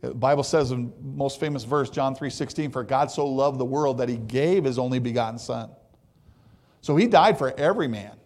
[0.00, 3.98] The Bible says in most famous verse, John 3:16, for God so loved the world
[3.98, 5.70] that he gave his only begotten son.
[6.82, 8.16] So he died for every man.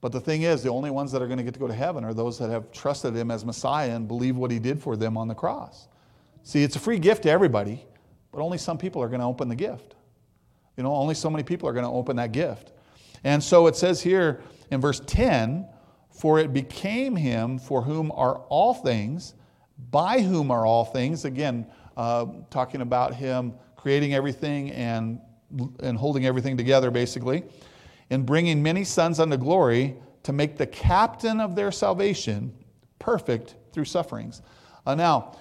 [0.00, 1.74] But the thing is, the only ones that are going to get to go to
[1.74, 4.96] heaven are those that have trusted him as Messiah and believe what he did for
[4.96, 5.88] them on the cross.
[6.42, 7.84] See, it's a free gift to everybody,
[8.30, 9.96] but only some people are going to open the gift.
[10.76, 12.72] You know, only so many people are going to open that gift.
[13.24, 15.66] And so it says here in verse 10
[16.10, 19.34] For it became him for whom are all things,
[19.90, 21.24] by whom are all things.
[21.24, 25.20] Again, uh, talking about him creating everything and,
[25.80, 27.44] and holding everything together, basically,
[28.10, 32.52] in bringing many sons unto glory to make the captain of their salvation
[32.98, 34.42] perfect through sufferings.
[34.86, 35.36] Uh, now,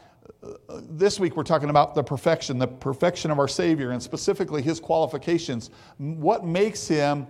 [0.82, 4.80] this week we're talking about the perfection, the perfection of our Savior, and specifically his
[4.80, 5.70] qualifications.
[5.98, 7.28] What makes him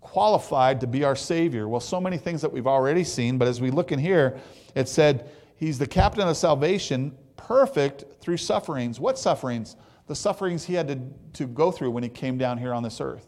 [0.00, 1.68] qualified to be our Savior?
[1.68, 4.38] Well, so many things that we've already seen, but as we look in here,
[4.74, 9.00] it said he's the captain of salvation, perfect through sufferings.
[9.00, 9.76] What sufferings?
[10.06, 11.00] The sufferings he had to,
[11.34, 13.26] to go through when he came down here on this earth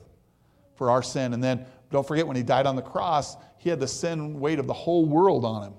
[0.74, 1.32] for our sin.
[1.32, 4.58] And then don't forget, when he died on the cross, he had the sin weight
[4.58, 5.74] of the whole world on him.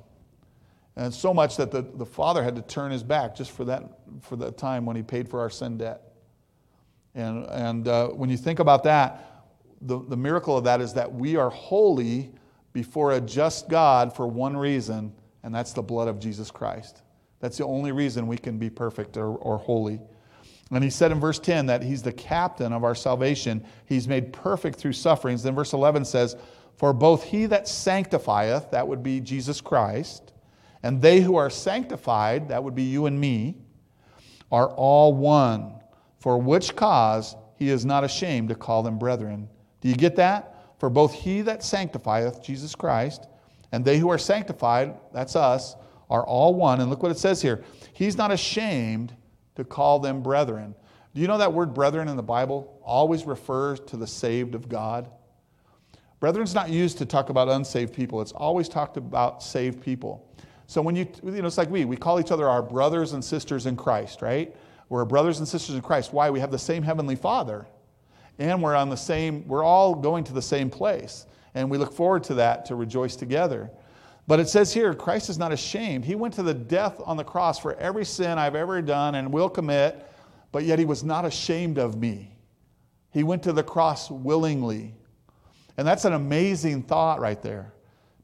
[0.95, 3.83] And so much that the, the Father had to turn his back just for that,
[4.21, 6.01] for that time when he paid for our sin debt.
[7.15, 9.43] And, and uh, when you think about that,
[9.81, 12.31] the, the miracle of that is that we are holy
[12.71, 17.01] before a just God for one reason, and that's the blood of Jesus Christ.
[17.39, 19.99] That's the only reason we can be perfect or, or holy.
[20.71, 23.65] And he said in verse 10 that he's the captain of our salvation.
[23.85, 25.43] He's made perfect through sufferings.
[25.43, 26.35] Then verse 11 says,
[26.77, 30.33] For both he that sanctifieth, that would be Jesus Christ,
[30.81, 33.57] and they who are sanctified, that would be you and me,
[34.51, 35.75] are all one,
[36.19, 39.47] for which cause he is not ashamed to call them brethren.
[39.81, 40.55] Do you get that?
[40.79, 43.27] For both he that sanctifieth, Jesus Christ,
[43.71, 45.75] and they who are sanctified, that's us,
[46.09, 46.81] are all one.
[46.81, 49.15] And look what it says here He's not ashamed
[49.55, 50.75] to call them brethren.
[51.13, 54.67] Do you know that word brethren in the Bible always refers to the saved of
[54.67, 55.09] God?
[56.19, 60.27] Brethren's not used to talk about unsaved people, it's always talked about saved people.
[60.67, 63.23] So when you, you know, it's like we, we call each other our brothers and
[63.23, 64.55] sisters in Christ, right?
[64.89, 66.13] We're brothers and sisters in Christ.
[66.13, 66.29] Why?
[66.29, 67.65] We have the same Heavenly Father.
[68.37, 71.25] And we're on the same, we're all going to the same place.
[71.53, 73.71] And we look forward to that to rejoice together.
[74.27, 76.05] But it says here, Christ is not ashamed.
[76.05, 79.31] He went to the death on the cross for every sin I've ever done and
[79.31, 80.09] will commit,
[80.51, 82.31] but yet he was not ashamed of me.
[83.11, 84.93] He went to the cross willingly.
[85.77, 87.73] And that's an amazing thought right there.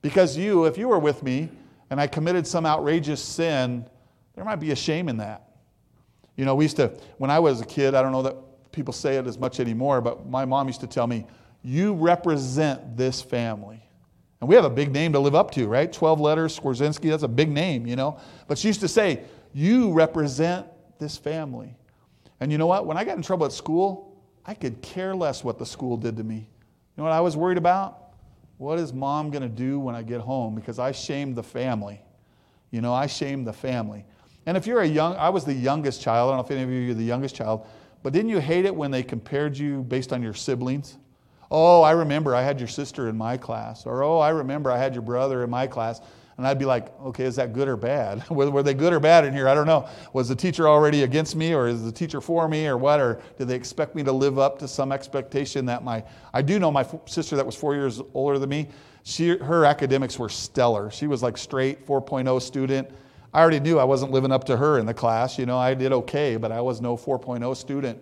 [0.02, 1.50] Because you, if you were with me,
[1.92, 3.86] and I committed some outrageous sin,
[4.34, 5.52] there might be a shame in that.
[6.36, 8.36] You know, we used to, when I was a kid, I don't know that
[8.72, 11.28] people say it as much anymore, but my mom used to tell me,
[11.62, 13.84] You represent this family.
[14.42, 15.92] And we have a big name to live up to, right?
[15.92, 18.20] 12 letters, Skorzinski, that's a big name, you know?
[18.48, 19.24] But she used to say,
[19.54, 20.66] You represent
[20.98, 21.76] this family.
[22.40, 22.88] And you know what?
[22.88, 26.18] When I got in trouble at school, I could care less what the school did
[26.18, 26.36] to me.
[26.38, 26.44] You
[26.98, 28.00] know what I was worried about?
[28.58, 30.56] What is mom going to do when I get home?
[30.56, 32.02] Because I shamed the family.
[32.72, 34.06] You know, I shamed the family.
[34.48, 36.30] And if you're a young, I was the youngest child.
[36.30, 37.68] I don't know if any of you are the youngest child,
[38.02, 40.98] but didn't you hate it when they compared you based on your siblings?
[41.52, 43.86] Oh, I remember I had your sister in my class.
[43.86, 46.02] Or, oh, I remember I had your brother in my class.
[46.38, 48.28] And I'd be like, okay, is that good or bad?
[48.30, 49.48] Were they good or bad in here?
[49.48, 49.88] I don't know.
[50.14, 53.00] Was the teacher already against me, or is the teacher for me, or what?
[53.00, 56.04] Or did they expect me to live up to some expectation that my.
[56.34, 58.70] I do know my sister that was four years older than me,
[59.04, 60.92] she, her academics were stellar.
[60.92, 62.90] She was like straight 4.0 student.
[63.34, 65.40] I already knew I wasn't living up to her in the class.
[65.40, 68.02] You know, I did okay, but I was no 4.0 student.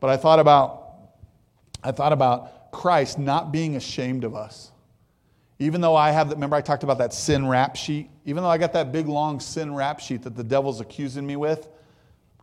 [0.00, 0.81] But I thought about,
[1.82, 4.70] I thought about Christ not being ashamed of us.
[5.58, 8.10] Even though I have, remember I talked about that sin rap sheet?
[8.24, 11.36] Even though I got that big long sin rap sheet that the devil's accusing me
[11.36, 11.68] with,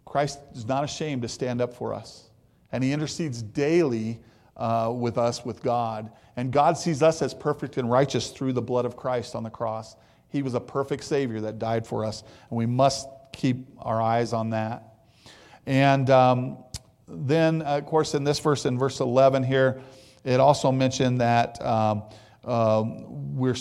[0.05, 2.29] Christ is not ashamed to stand up for us.
[2.71, 4.19] And he intercedes daily
[4.55, 6.11] uh, with us, with God.
[6.37, 9.49] And God sees us as perfect and righteous through the blood of Christ on the
[9.49, 9.95] cross.
[10.29, 14.31] He was a perfect Savior that died for us, and we must keep our eyes
[14.31, 14.83] on that.
[15.65, 16.57] And um,
[17.09, 19.81] then, of course, in this verse, in verse 11 here,
[20.23, 21.63] it also mentioned that.
[21.65, 22.03] Um,
[22.45, 23.55] um, we're,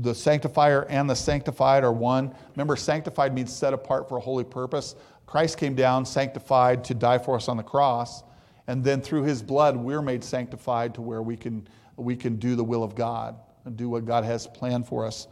[0.00, 2.34] the sanctifier and the sanctified are one.
[2.54, 4.96] Remember, sanctified means set apart for a holy purpose.
[5.26, 8.22] Christ came down sanctified to die for us on the cross.
[8.66, 12.56] And then through his blood, we're made sanctified to where we can, we can do
[12.56, 15.28] the will of God and do what God has planned for us.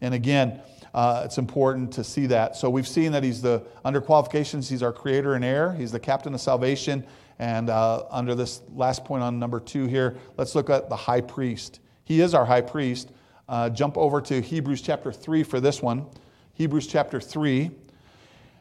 [0.00, 0.60] And again,
[0.94, 2.56] uh, it's important to see that.
[2.56, 5.72] So we've seen that he's the, under qualifications, he's our creator and heir.
[5.72, 7.04] He's the captain of salvation.
[7.40, 11.20] And uh, under this last point on number two here, let's look at the high
[11.20, 11.80] priest.
[12.04, 13.10] He is our high priest.
[13.48, 16.06] Uh, jump over to Hebrews chapter 3 for this one.
[16.52, 17.72] Hebrews chapter 3.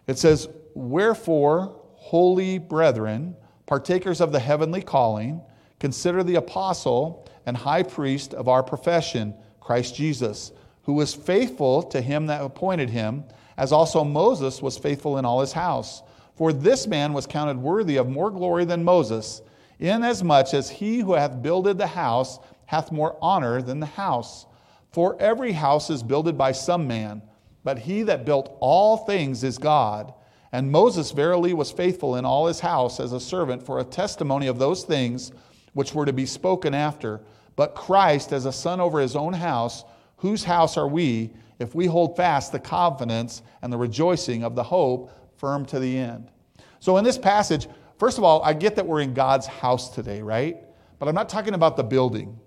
[0.08, 3.36] It says, Wherefore, holy brethren,
[3.68, 5.40] partakers of the heavenly calling,
[5.80, 10.52] consider the apostle and high priest of our profession, Christ Jesus,
[10.84, 13.24] who was faithful to him that appointed him,
[13.58, 16.02] as also Moses was faithful in all his house.
[16.36, 19.42] For this man was counted worthy of more glory than Moses,
[19.80, 24.46] inasmuch as he who hath builded the house hath more honor than the house.
[24.92, 27.22] For every house is builded by some man,
[27.64, 30.14] but he that built all things is God.
[30.52, 34.48] And Moses verily was faithful in all his house as a servant for a testimony
[34.48, 35.32] of those things
[35.74, 37.22] which were to be spoken after.
[37.56, 39.84] But Christ as a son over his own house,
[40.24, 44.64] whose house are we if we hold fast the confidence and the rejoicing of the
[44.64, 46.32] hope firm to the end.
[46.80, 50.22] So, in this passage, first of all, I get that we're in God's house today,
[50.22, 50.58] right?
[50.98, 52.40] But I'm not talking about the building,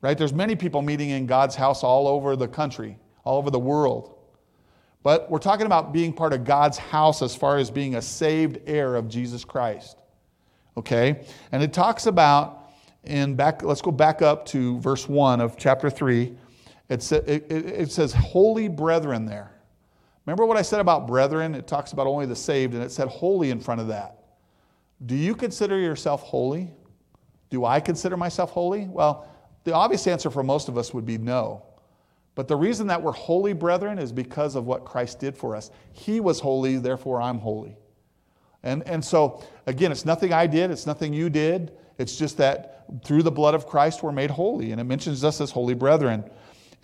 [0.00, 0.16] right?
[0.16, 4.16] There's many people meeting in God's house all over the country, all over the world.
[5.02, 8.60] But we're talking about being part of God's house as far as being a saved
[8.66, 9.98] heir of Jesus Christ.
[10.78, 11.26] Okay?
[11.52, 12.62] And it talks about
[13.04, 16.34] in back let's go back up to verse 1 of chapter 3.
[16.88, 19.50] It, it, it says holy brethren there.
[20.26, 21.54] Remember what I said about brethren?
[21.54, 24.18] It talks about only the saved, and it said holy in front of that.
[25.04, 26.70] Do you consider yourself holy?
[27.50, 28.86] Do I consider myself holy?
[28.86, 29.28] Well,
[29.64, 31.62] the obvious answer for most of us would be no.
[32.34, 35.70] But the reason that we're holy, brethren, is because of what Christ did for us.
[35.92, 37.76] He was holy, therefore I'm holy.
[38.62, 41.72] And, and so, again, it's nothing I did, it's nothing you did.
[41.98, 44.72] It's just that through the blood of Christ we're made holy.
[44.72, 46.24] And it mentions us as holy brethren.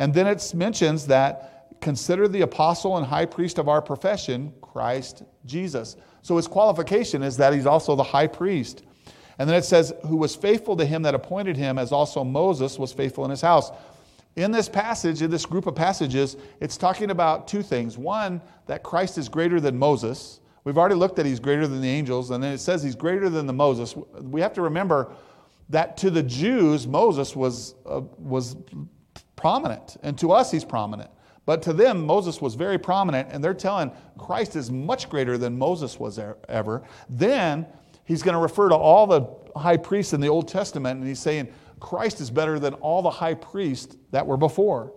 [0.00, 5.22] And then it mentions that consider the apostle and high priest of our profession, Christ
[5.46, 5.96] Jesus.
[6.22, 8.82] So his qualification is that he's also the high priest.
[9.38, 12.78] And then it says, who was faithful to him that appointed him, as also Moses
[12.78, 13.70] was faithful in his house.
[14.36, 17.98] In this passage, in this group of passages, it's talking about two things.
[17.98, 20.40] One, that Christ is greater than Moses.
[20.64, 23.28] We've already looked at he's greater than the angels, and then it says he's greater
[23.28, 23.94] than the Moses.
[24.20, 25.12] We have to remember
[25.70, 28.56] that to the Jews, Moses was, uh, was
[29.40, 31.10] prominent, and to us, he's prominent.
[31.46, 35.56] But to them, Moses was very prominent, and they're telling Christ is much greater than
[35.56, 36.82] Moses was ever.
[37.08, 37.66] Then
[38.04, 39.26] he's going to refer to all the
[39.58, 43.10] high priests in the Old Testament, and he's saying Christ is better than all the
[43.10, 44.92] high priests that were before.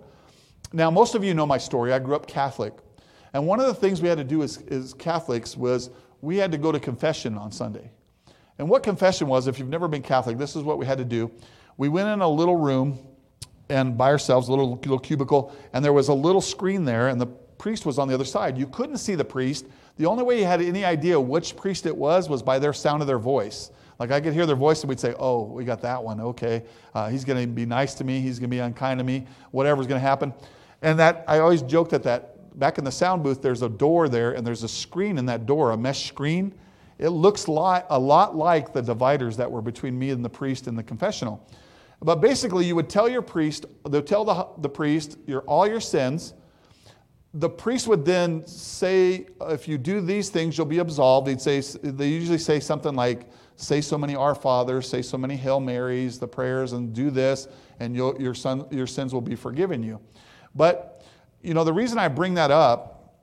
[0.74, 1.94] Now, most of you know my story.
[1.94, 2.74] I grew up Catholic.
[3.32, 5.90] And one of the things we had to do as, as Catholics was
[6.22, 7.90] we had to go to confession on Sunday.
[8.60, 11.06] And what confession was, if you've never been Catholic, this is what we had to
[11.06, 11.32] do.
[11.78, 13.00] We went in a little room
[13.70, 17.20] and by ourselves, a little, little cubicle, and there was a little screen there, and
[17.20, 18.58] the priest was on the other side.
[18.58, 19.66] You couldn't see the priest.
[19.98, 23.02] The only way you had any idea which priest it was was by their sound
[23.02, 23.72] of their voice.
[24.00, 26.20] Like I could hear their voice, and we'd say, "Oh, we got that one.
[26.20, 28.20] Okay, uh, he's going to be nice to me.
[28.20, 29.26] He's going to be unkind to me.
[29.52, 30.34] Whatever's going to happen."
[30.82, 34.10] And that I always joked that that back in the sound booth, there's a door
[34.10, 36.54] there, and there's a screen in that door, a mesh screen.
[37.00, 40.76] It looks a lot like the dividers that were between me and the priest in
[40.76, 41.46] the confessional.
[42.04, 45.80] But basically, you would tell your priest, they'll tell the, the priest your, all your
[45.80, 46.34] sins.
[47.34, 51.30] The priest would then say, if you do these things, you'll be absolved.
[51.30, 55.36] He'd say, they usually say something like, say so many Our Fathers, say so many
[55.38, 57.48] Hail Marys, the prayers, and do this,
[57.80, 60.00] and your, son, your sins will be forgiven you.
[60.54, 61.04] But,
[61.42, 63.16] you know, the reason I bring that up,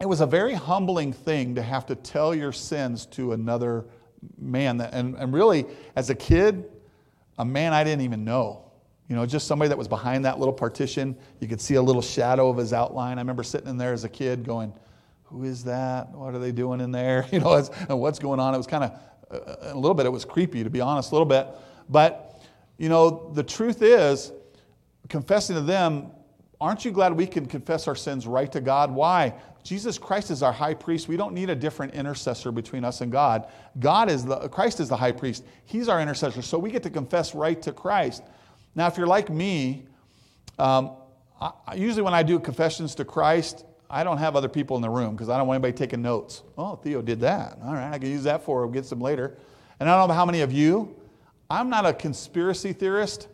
[0.00, 3.86] it was a very humbling thing to have to tell your sins to another
[4.38, 4.80] man.
[4.80, 6.70] And, and really, as a kid,
[7.38, 8.64] a man I didn't even know.
[9.08, 11.16] You know, just somebody that was behind that little partition.
[11.40, 13.18] You could see a little shadow of his outline.
[13.18, 14.72] I remember sitting in there as a kid going,
[15.24, 16.10] Who is that?
[16.10, 17.26] What are they doing in there?
[17.32, 17.54] You know,
[17.88, 18.54] and what's going on?
[18.54, 18.92] It was kind of,
[19.30, 21.46] uh, a little bit, it was creepy, to be honest, a little bit.
[21.88, 22.42] But,
[22.78, 24.32] you know, the truth is,
[25.08, 26.10] confessing to them,
[26.60, 28.90] aren't you glad we can confess our sins right to God?
[28.90, 29.34] Why?
[29.62, 31.08] Jesus Christ is our high priest.
[31.08, 33.48] We don't need a different intercessor between us and God.
[33.78, 35.44] God is the Christ is the high priest.
[35.64, 36.42] He's our intercessor.
[36.42, 38.22] So we get to confess right to Christ.
[38.74, 39.84] Now, if you're like me,
[40.58, 40.92] um,
[41.40, 44.90] I, usually when I do confessions to Christ, I don't have other people in the
[44.90, 46.42] room because I don't want anybody taking notes.
[46.58, 47.58] Oh, Theo did that.
[47.64, 48.62] All right, I can use that for.
[48.62, 49.38] We'll get some later.
[49.80, 50.94] And I don't know how many of you.
[51.50, 53.28] I'm not a conspiracy theorist,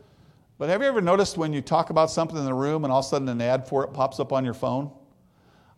[0.60, 2.98] but have you ever noticed when you talk about something in the room and all
[2.98, 4.90] of a sudden an ad for it pops up on your phone?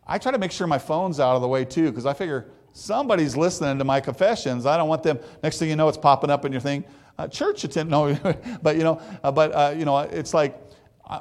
[0.04, 2.50] I try to make sure my phone's out of the way too, because I figure
[2.72, 4.66] somebody's listening to my confessions.
[4.66, 5.20] I don't want them.
[5.40, 6.84] Next thing you know, it's popping up in your thing.
[7.16, 8.12] Uh, church attend, no,
[8.62, 10.60] but you know, uh, but uh, you know, it's like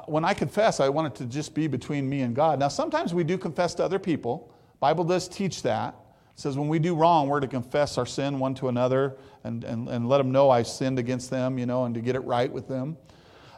[0.06, 2.58] when I confess, I want it to just be between me and God.
[2.58, 4.52] Now, sometimes we do confess to other people.
[4.80, 5.94] Bible does teach that.
[6.34, 9.62] It says when we do wrong, we're to confess our sin one to another and,
[9.62, 12.24] and, and let them know I sinned against them, you know, and to get it
[12.24, 12.96] right with them.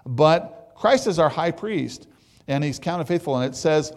[0.07, 2.09] But Christ is our high priest,
[2.49, 3.37] and he's counted faithful.
[3.37, 3.93] And it says,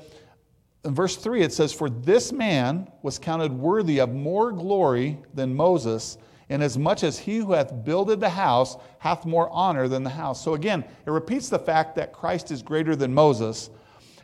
[0.85, 5.53] in verse 3, it says, For this man was counted worthy of more glory than
[5.53, 6.17] Moses,
[6.49, 10.41] inasmuch as he who hath builded the house hath more honor than the house.
[10.41, 13.69] So again, it repeats the fact that Christ is greater than Moses.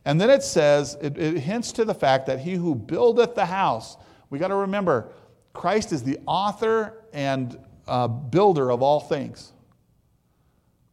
[0.05, 3.45] And then it says, it, it hints to the fact that he who buildeth the
[3.45, 3.97] house,
[4.29, 5.09] we got to remember,
[5.53, 9.53] Christ is the author and uh, builder of all things.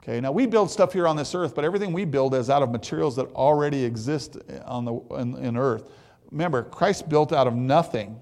[0.02, 2.62] Okay, now we build stuff here on this earth, but everything we build is out
[2.62, 5.90] of materials that already exist on the, in, in earth.
[6.30, 8.20] Remember, Christ built out of nothing.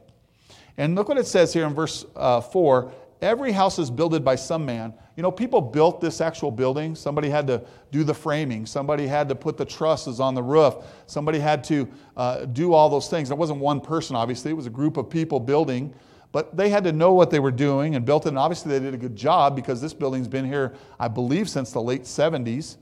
[0.76, 4.36] And look what it says here in verse uh, 4 every house is builded by
[4.36, 4.94] some man.
[5.16, 6.94] You know, people built this actual building.
[6.94, 10.76] Somebody had to do the framing, somebody had to put the trusses on the roof,
[11.06, 13.30] somebody had to uh, do all those things.
[13.30, 15.94] It wasn't one person, obviously, it was a group of people building.
[16.30, 18.30] But they had to know what they were doing and built it.
[18.30, 21.72] And obviously, they did a good job because this building's been here, I believe, since
[21.72, 22.76] the late 70s.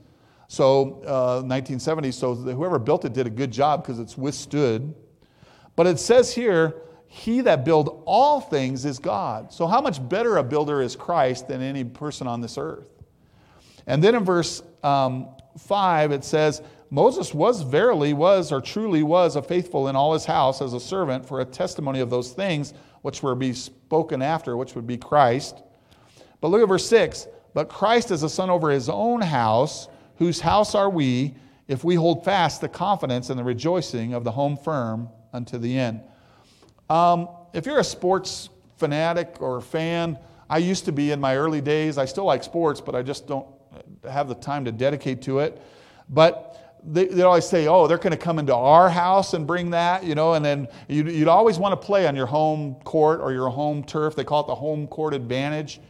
[0.49, 2.13] So, uh, 1970s.
[2.13, 4.93] So, whoever built it did a good job because it's withstood.
[5.75, 6.75] But it says here,
[7.07, 9.53] he that build all things is God.
[9.53, 12.89] So, how much better a builder is Christ than any person on this earth?
[13.85, 19.35] And then in verse um, 5, it says, Moses was verily, was, or truly was
[19.35, 22.73] a faithful in all his house as a servant for a testimony of those things
[23.07, 25.63] which were be spoken after, which would be Christ.
[26.41, 27.25] But look at verse 6.
[27.53, 29.87] But Christ is a son over his own house,
[30.17, 31.33] whose house are we,
[31.69, 35.79] if we hold fast the confidence and the rejoicing of the home firm unto the
[35.79, 36.01] end.
[36.89, 41.61] Um, if you're a sports fanatic or fan, I used to be in my early
[41.61, 41.97] days.
[41.97, 43.47] I still like sports, but I just don't
[44.03, 45.61] have the time to dedicate to it.
[46.09, 46.46] But
[46.87, 50.05] they, they always say, oh, they're going to come into our house and bring that,
[50.05, 53.33] you know, and then you'd, you'd always want to play on your home court or
[53.33, 54.15] your home turf.
[54.15, 55.81] They call it the home court advantage.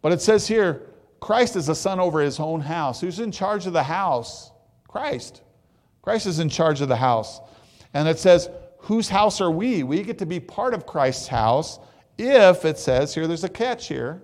[0.00, 0.88] But it says here,
[1.20, 3.00] Christ is a son over his own house.
[3.00, 4.50] Who's in charge of the house?
[4.88, 5.42] Christ.
[6.00, 7.40] Christ is in charge of the house.
[7.94, 9.82] And it says, whose house are we?
[9.82, 11.78] We get to be part of Christ's house
[12.18, 14.22] if, it says here, there's a catch here.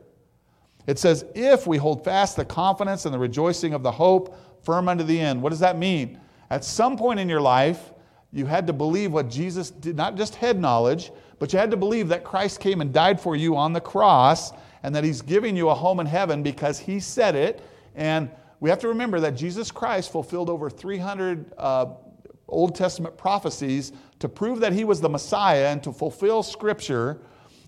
[0.86, 4.88] It says, if we hold fast the confidence and the rejoicing of the hope firm
[4.88, 5.42] unto the end.
[5.42, 6.20] What does that mean?
[6.50, 7.92] At some point in your life,
[8.32, 11.76] you had to believe what Jesus did, not just head knowledge, but you had to
[11.76, 14.52] believe that Christ came and died for you on the cross
[14.82, 17.62] and that he's giving you a home in heaven because he said it.
[17.94, 18.30] And
[18.61, 21.86] we have to remember that Jesus Christ fulfilled over 300 uh,
[22.48, 27.18] Old Testament prophecies to prove that he was the Messiah and to fulfill Scripture.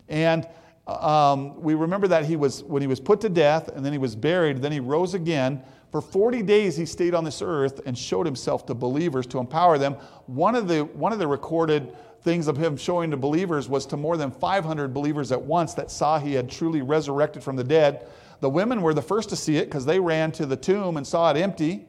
[0.09, 0.49] And
[0.87, 3.99] um, we remember that he was when he was put to death and then he
[3.99, 5.63] was buried, then he rose again.
[5.91, 9.77] For 40 days, he stayed on this earth and showed himself to believers to empower
[9.77, 9.95] them.
[10.27, 13.97] One of the, one of the recorded things of him showing to believers was to
[13.97, 18.07] more than 500 believers at once that saw he had truly resurrected from the dead.
[18.41, 21.07] The women were the first to see it because they ran to the tomb and
[21.07, 21.87] saw it empty.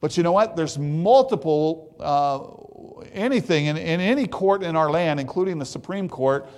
[0.00, 0.56] But you know what?
[0.56, 6.48] There's multiple, uh, anything in, in any court in our land, including the Supreme Court,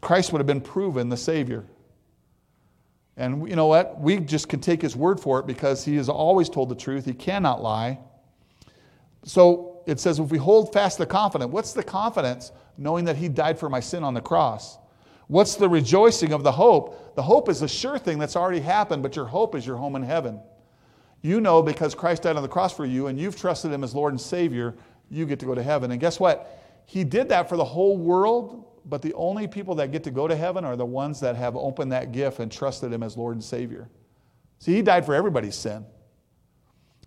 [0.00, 1.64] Christ would have been proven the Savior.
[3.16, 4.00] And you know what?
[4.00, 7.04] We just can take his word for it because he has always told the truth.
[7.04, 7.98] He cannot lie.
[9.24, 12.52] So it says, if we hold fast the confidence, what's the confidence?
[12.78, 14.78] Knowing that he died for my sin on the cross.
[15.28, 17.14] What's the rejoicing of the hope?
[17.14, 19.96] The hope is a sure thing that's already happened, but your hope is your home
[19.96, 20.40] in heaven.
[21.20, 23.94] You know because Christ died on the cross for you and you've trusted him as
[23.94, 24.74] Lord and Savior,
[25.10, 25.90] you get to go to heaven.
[25.92, 26.58] And guess what?
[26.86, 30.26] He did that for the whole world but the only people that get to go
[30.26, 33.34] to heaven are the ones that have opened that gift and trusted Him as Lord
[33.34, 33.88] and Savior.
[34.58, 35.84] See, He died for everybody's sin.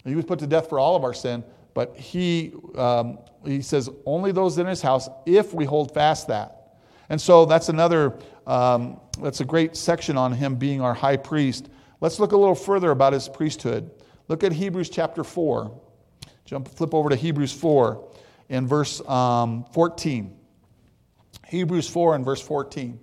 [0.04, 3.90] He was put to death for all of our sin, but He, um, he says,
[4.06, 6.78] only those in His house if we hold fast that.
[7.10, 8.18] And so that's another,
[8.48, 11.70] um, that's a great section on Him being our high priest.
[12.02, 13.92] Let's look a little further about His priesthood.
[14.28, 15.82] Look at Hebrews chapter 4.
[16.46, 18.08] Jump, flip over to Hebrews 4
[18.50, 20.36] in verse um, 14.
[21.48, 23.00] Hebrews 4 and verse 14.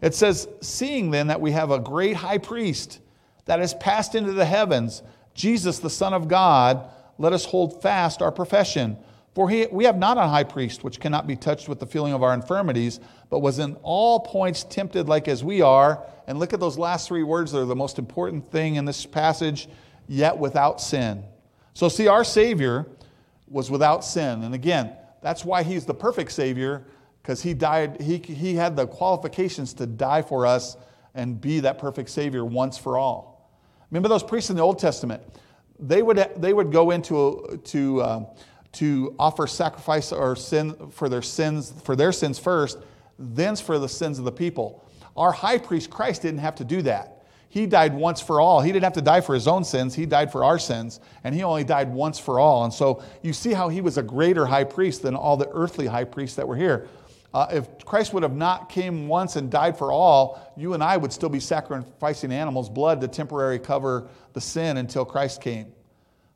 [0.00, 3.00] It says, Seeing then that we have a great high priest
[3.46, 5.02] that has passed into the heavens,
[5.34, 6.88] Jesus, the Son of God,
[7.18, 8.96] let us hold fast our profession.
[9.34, 12.12] For he, we have not a high priest which cannot be touched with the feeling
[12.12, 16.04] of our infirmities, but was in all points tempted like as we are.
[16.26, 19.68] And look at those last three words, they're the most important thing in this passage,
[20.06, 21.24] yet without sin.
[21.74, 22.86] So, see, our Savior
[23.48, 24.44] was without sin.
[24.44, 26.84] And again, that's why he's the perfect Savior,
[27.24, 30.76] because he died, he, he had the qualifications to die for us
[31.16, 33.50] and be that perfect Savior once for all.
[33.90, 35.20] Remember those priests in the Old Testament?
[35.78, 38.26] they would, they would go into to, um,
[38.72, 42.78] to offer sacrifice or sin for their sins for their sins first,
[43.18, 44.84] then for the sins of the people.
[45.16, 47.10] Our high priest Christ didn't have to do that.
[47.48, 48.60] He died once for all.
[48.60, 49.94] He didn't have to die for his own sins.
[49.94, 52.64] He died for our sins, and he only died once for all.
[52.64, 55.86] And so you see how he was a greater high priest than all the earthly
[55.86, 56.88] high priests that were here.
[57.34, 60.96] Uh, if Christ would have not came once and died for all, you and I
[60.96, 65.72] would still be sacrificing animals' blood to temporarily cover the sin until Christ came.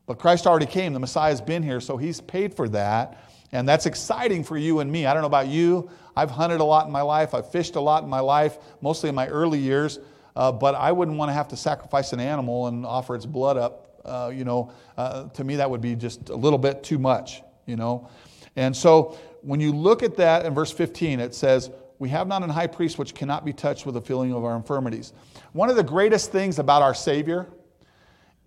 [0.05, 0.91] But Christ already came.
[0.91, 3.23] The Messiah's been here, so he's paid for that.
[3.53, 5.05] And that's exciting for you and me.
[5.05, 5.89] I don't know about you.
[6.17, 7.33] I've hunted a lot in my life.
[7.33, 9.99] I've fished a lot in my life, mostly in my early years.
[10.35, 13.55] Uh, but I wouldn't want to have to sacrifice an animal and offer its blood
[13.55, 14.01] up.
[14.03, 17.41] Uh, you know, uh, to me, that would be just a little bit too much,
[17.65, 18.09] you know.
[18.55, 22.43] And so when you look at that in verse 15, it says, We have not
[22.43, 25.13] an high priest which cannot be touched with the feeling of our infirmities.
[25.53, 27.47] One of the greatest things about our Savior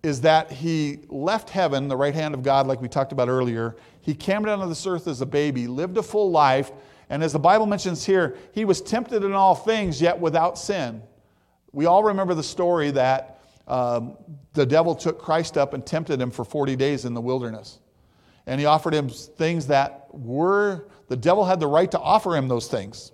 [0.03, 3.75] is that he left heaven, the right hand of God, like we talked about earlier.
[4.01, 6.71] He came down to this earth as a baby, lived a full life,
[7.09, 11.01] and as the Bible mentions here, he was tempted in all things, yet without sin.
[11.71, 14.17] We all remember the story that um,
[14.53, 17.79] the devil took Christ up and tempted him for 40 days in the wilderness.
[18.45, 22.47] And he offered him things that were, the devil had the right to offer him
[22.47, 23.11] those things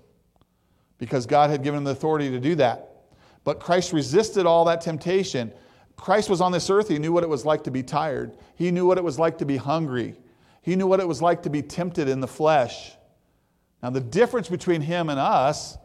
[0.98, 2.90] because God had given him the authority to do that.
[3.44, 5.54] But Christ resisted all that temptation.
[5.96, 6.90] Christ was on this earth.
[6.90, 9.38] He knew what it was like to be tired, he knew what it was like
[9.40, 10.16] to be hungry,
[10.62, 12.94] he knew what it was like to be tempted in the flesh.
[13.82, 15.78] Now, the difference between him and us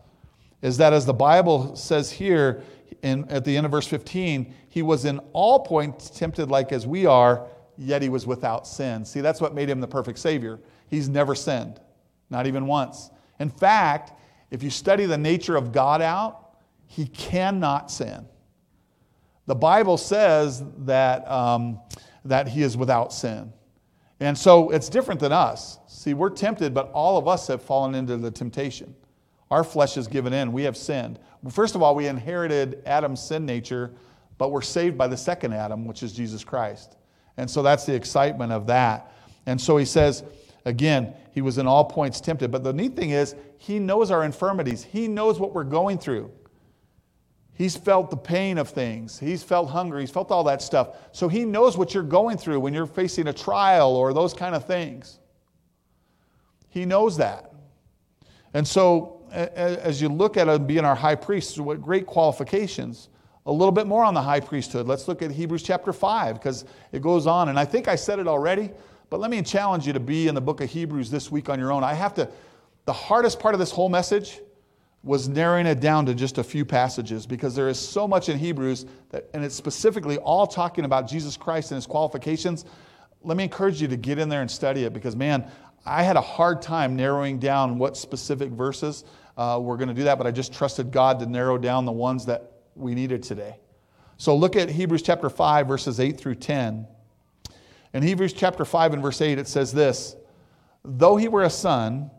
[0.62, 2.62] is that as the Bible says here
[3.02, 6.86] in, at the end of verse 15, he was in all points tempted like as
[6.86, 9.04] we are, yet he was without sin.
[9.04, 10.60] See, that's what made him the perfect Savior.
[10.88, 11.80] He's never sinned,
[12.30, 13.10] not even once.
[13.40, 14.12] In fact,
[14.50, 16.56] if you study the nature of God out,
[16.86, 18.26] he cannot sin.
[19.46, 21.80] The Bible says that, um,
[22.24, 23.52] that he is without sin.
[24.20, 25.78] And so it's different than us.
[25.86, 28.94] See, we're tempted, but all of us have fallen into the temptation.
[29.50, 30.52] Our flesh is given in.
[30.52, 31.18] We have sinned.
[31.50, 33.92] First of all, we inherited Adam's sin nature,
[34.38, 36.96] but we're saved by the second Adam, which is Jesus Christ.
[37.36, 39.12] And so that's the excitement of that.
[39.46, 40.24] And so he says,
[40.64, 42.50] again, he was in all points tempted.
[42.50, 46.30] But the neat thing is, he knows our infirmities, he knows what we're going through.
[47.56, 49.18] He's felt the pain of things.
[49.18, 50.00] He's felt hunger.
[50.00, 50.96] He's felt all that stuff.
[51.12, 54.56] So he knows what you're going through when you're facing a trial or those kind
[54.56, 55.20] of things.
[56.68, 57.52] He knows that.
[58.54, 63.08] And so as you look at him being our high priest, what great qualifications.
[63.46, 64.86] A little bit more on the high priesthood.
[64.86, 67.50] Let's look at Hebrews chapter 5 because it goes on.
[67.50, 68.70] And I think I said it already,
[69.10, 71.58] but let me challenge you to be in the book of Hebrews this week on
[71.58, 71.84] your own.
[71.84, 72.28] I have to,
[72.86, 74.40] the hardest part of this whole message
[75.02, 78.38] was narrowing it down to just a few passages because there is so much in
[78.38, 82.64] Hebrews that, and it's specifically all talking about Jesus Christ and his qualifications.
[83.22, 85.50] Let me encourage you to get in there and study it because, man,
[85.84, 89.04] I had a hard time narrowing down what specific verses
[89.36, 91.92] uh, we're going to do that, but I just trusted God to narrow down the
[91.92, 93.56] ones that we needed today.
[94.16, 96.86] So look at Hebrews chapter 5, verses 8 through 10.
[97.92, 100.16] In Hebrews chapter 5 and verse 8, it says this
[100.84, 102.10] Though he were a son,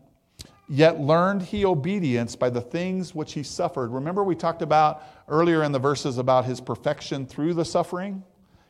[0.68, 3.92] yet learned he obedience by the things which he suffered.
[3.92, 8.24] Remember, we talked about earlier in the verses about his perfection through the suffering?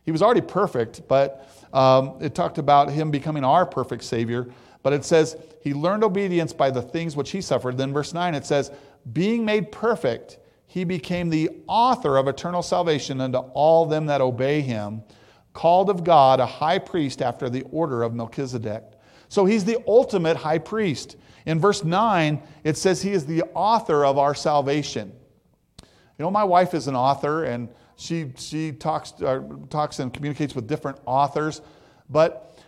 [0.04, 4.48] He was already perfect, but um, it talked about him becoming our perfect Savior.
[4.86, 7.76] But it says, He learned obedience by the things which He suffered.
[7.76, 8.70] Then, verse 9, it says,
[9.14, 10.38] Being made perfect,
[10.76, 15.04] He became the author of eternal salvation unto all them that obey Him,
[15.54, 18.84] called of God a high priest after the order of Melchizedek.
[19.30, 21.16] So He's the ultimate high priest.
[21.46, 25.14] In verse 9, it says He is the author of our salvation.
[25.80, 25.88] You
[26.26, 30.68] know, my wife is an author, and she, she talks, uh, talks and communicates with
[30.68, 31.62] different authors.
[32.10, 32.60] But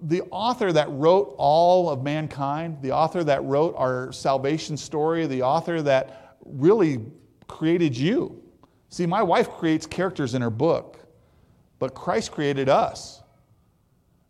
[0.00, 5.42] the author that wrote all of mankind, the author that wrote our salvation story, the
[5.42, 7.00] author that really
[7.48, 8.42] created you.
[8.88, 10.98] See, my wife creates characters in her book,
[11.78, 13.22] but Christ created us.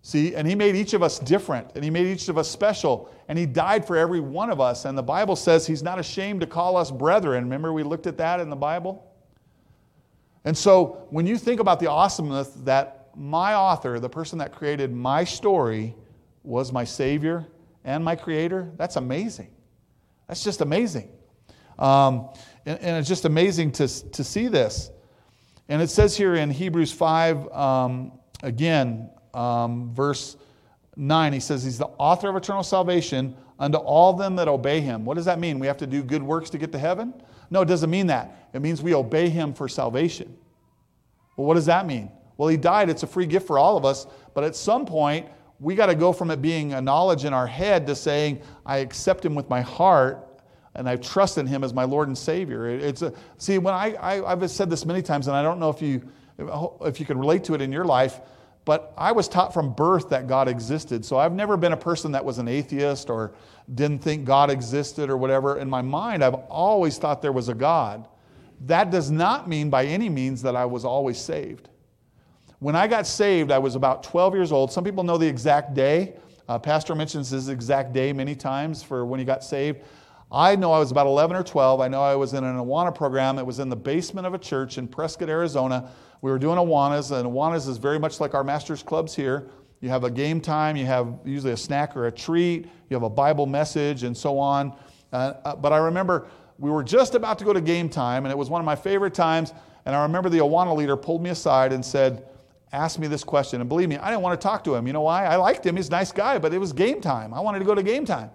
[0.03, 3.11] See, and He made each of us different, and He made each of us special,
[3.29, 4.85] and He died for every one of us.
[4.85, 7.45] And the Bible says He's not ashamed to call us brethren.
[7.45, 9.11] Remember, we looked at that in the Bible?
[10.45, 14.93] And so, when you think about the awesomeness that my author, the person that created
[14.93, 15.95] my story,
[16.43, 17.47] was my Savior
[17.85, 19.51] and my Creator, that's amazing.
[20.29, 21.11] That's just amazing.
[21.79, 22.29] Um,
[22.67, 24.91] and, and, it's just amazing to, to see this.
[25.69, 28.13] And it says here in Hebrews 5, um,
[28.43, 30.37] again, um, verse
[30.97, 35.05] 9, he says, He's the author of eternal salvation unto all them that obey Him.
[35.05, 35.59] What does that mean?
[35.59, 37.15] We have to do good works to get to heaven?
[37.51, 38.49] No, it doesn't mean that.
[38.53, 40.37] It means we obey Him for salvation.
[41.37, 42.11] Well, what does that mean?
[42.37, 42.89] Well, he died.
[42.89, 44.07] It's a free gift for all of us.
[44.35, 45.29] But at some point,
[45.61, 48.79] we got to go from it being a knowledge in our head to saying, I
[48.79, 50.34] accept him with my heart
[50.75, 52.69] and I trust in him as my Lord and Savior.
[52.69, 55.71] It's a, see, when I, I, I've said this many times, and I don't know
[55.71, 56.03] if you,
[56.83, 58.21] if you can relate to it in your life,
[58.65, 61.05] but I was taught from birth that God existed.
[61.05, 63.35] So I've never been a person that was an atheist or
[63.75, 65.59] didn't think God existed or whatever.
[65.59, 68.09] In my mind, I've always thought there was a God.
[68.63, 71.69] That does not mean by any means that I was always saved.
[72.59, 74.73] When I got saved, I was about 12 years old.
[74.73, 76.15] Some people know the exact day.
[76.49, 79.83] Uh, Pastor mentions his exact day many times for when he got saved.
[80.31, 81.81] I know I was about 11 or 12.
[81.81, 83.39] I know I was in an Awana program.
[83.39, 85.91] It was in the basement of a church in Prescott, Arizona.
[86.23, 89.49] We were doing Awanas, and Awanas is very much like our master's clubs here.
[89.81, 93.03] You have a game time, you have usually a snack or a treat, you have
[93.03, 94.73] a Bible message, and so on.
[95.13, 96.27] Uh, uh, but I remember
[96.59, 98.77] we were just about to go to game time, and it was one of my
[98.77, 99.53] favorite times.
[99.85, 102.27] And I remember the Awana leader pulled me aside and said,
[102.73, 103.61] Ask me this question.
[103.61, 104.87] And believe me, I didn't want to talk to him.
[104.89, 105.27] You know why?
[105.27, 107.33] I liked him, he's a nice guy, but it was game time.
[107.33, 108.31] I wanted to go to game time.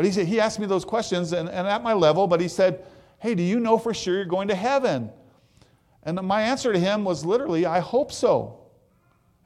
[0.00, 2.48] But he said, he asked me those questions, and, and at my level, but he
[2.48, 2.86] said,
[3.18, 5.10] Hey, do you know for sure you're going to heaven?
[6.04, 8.60] And my answer to him was literally, I hope so.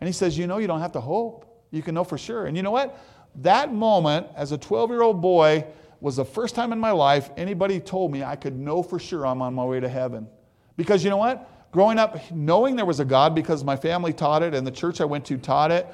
[0.00, 1.66] And he says, You know, you don't have to hope.
[1.72, 2.46] You can know for sure.
[2.46, 2.96] And you know what?
[3.34, 5.66] That moment, as a 12 year old boy,
[6.00, 9.26] was the first time in my life anybody told me I could know for sure
[9.26, 10.28] I'm on my way to heaven.
[10.76, 11.50] Because you know what?
[11.72, 15.00] Growing up, knowing there was a God because my family taught it and the church
[15.00, 15.88] I went to taught it,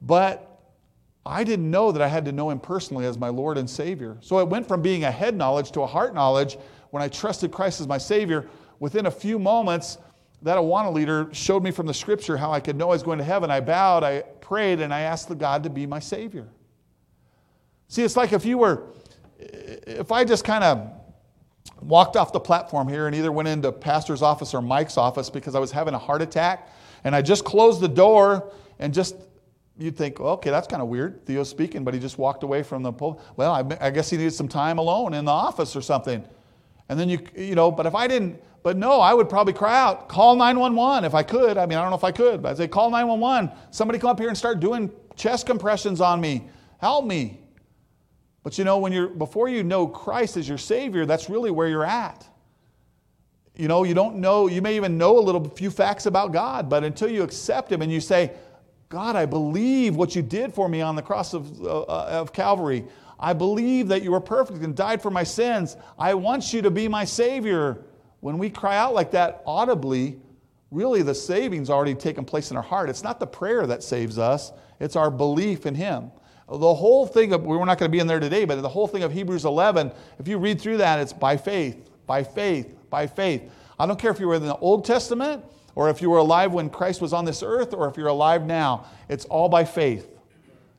[0.00, 0.53] but
[1.26, 4.18] I didn't know that I had to know Him personally as my Lord and Savior.
[4.20, 6.58] So it went from being a head knowledge to a heart knowledge
[6.90, 8.48] when I trusted Christ as my Savior.
[8.78, 9.98] Within a few moments,
[10.42, 13.18] that Awana leader showed me from the scripture how I could know I was going
[13.18, 13.50] to heaven.
[13.50, 16.46] I bowed, I prayed, and I asked the God to be my Savior.
[17.88, 18.82] See, it's like if you were,
[19.38, 20.90] if I just kind of
[21.80, 25.54] walked off the platform here and either went into pastor's office or Mike's office because
[25.54, 26.68] I was having a heart attack,
[27.04, 29.16] and I just closed the door and just
[29.78, 31.24] you'd think, okay, that's kind of weird.
[31.26, 33.24] Theo's speaking, but he just walked away from the pulpit.
[33.36, 36.24] Well, I, I, guess he needed some time alone in the office or something.
[36.88, 39.78] And then you, you know, but if I didn't, but no, I would probably cry
[39.78, 41.58] out, call 911 if I could.
[41.58, 43.50] I mean, I don't know if I could, but I'd say, call 911.
[43.70, 46.48] Somebody come up here and start doing chest compressions on me.
[46.78, 47.40] Help me.
[48.42, 51.68] But you know, when you're, before you know Christ as your Savior, that's really where
[51.68, 52.26] you're at.
[53.56, 56.68] You know, you don't know, you may even know a little few facts about God,
[56.68, 58.32] but until you accept Him and you say,
[58.94, 62.84] God, I believe what you did for me on the cross of, uh, of Calvary.
[63.18, 65.76] I believe that you were perfect and died for my sins.
[65.98, 67.86] I want you to be my Savior.
[68.20, 70.20] When we cry out like that audibly,
[70.70, 72.88] really the saving's already taken place in our heart.
[72.88, 76.12] It's not the prayer that saves us, it's our belief in Him.
[76.48, 78.86] The whole thing of, we're not going to be in there today, but the whole
[78.86, 79.90] thing of Hebrews 11,
[80.20, 83.50] if you read through that, it's by faith, by faith, by faith.
[83.76, 85.44] I don't care if you were in the Old Testament
[85.74, 88.44] or if you were alive when Christ was on this earth, or if you're alive
[88.44, 88.86] now.
[89.08, 90.08] It's all by faith.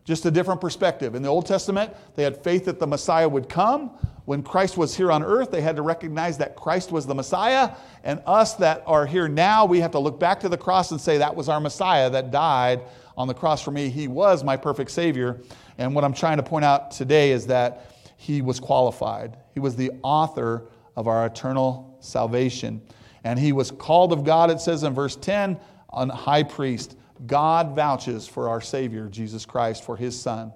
[0.06, 1.16] Just a different perspective.
[1.16, 3.90] In the Old Testament, they had faith that the Messiah would come.
[4.26, 7.72] When Christ was here on earth, they had to recognize that Christ was the Messiah.
[8.04, 11.02] And us that are here now, we have to look back to the cross and
[11.02, 12.82] say, that was our Messiah that died
[13.18, 13.90] on the cross for me.
[13.90, 15.42] He was my perfect Savior.
[15.78, 19.76] And what I'm trying to point out today is that he was qualified, he was
[19.76, 22.82] the author of our eternal salvation.
[23.26, 25.60] And he was called of God, it says in verse 10,
[25.92, 26.96] a high priest.
[27.26, 30.54] God vouches for our Savior, Jesus Christ, for his Son.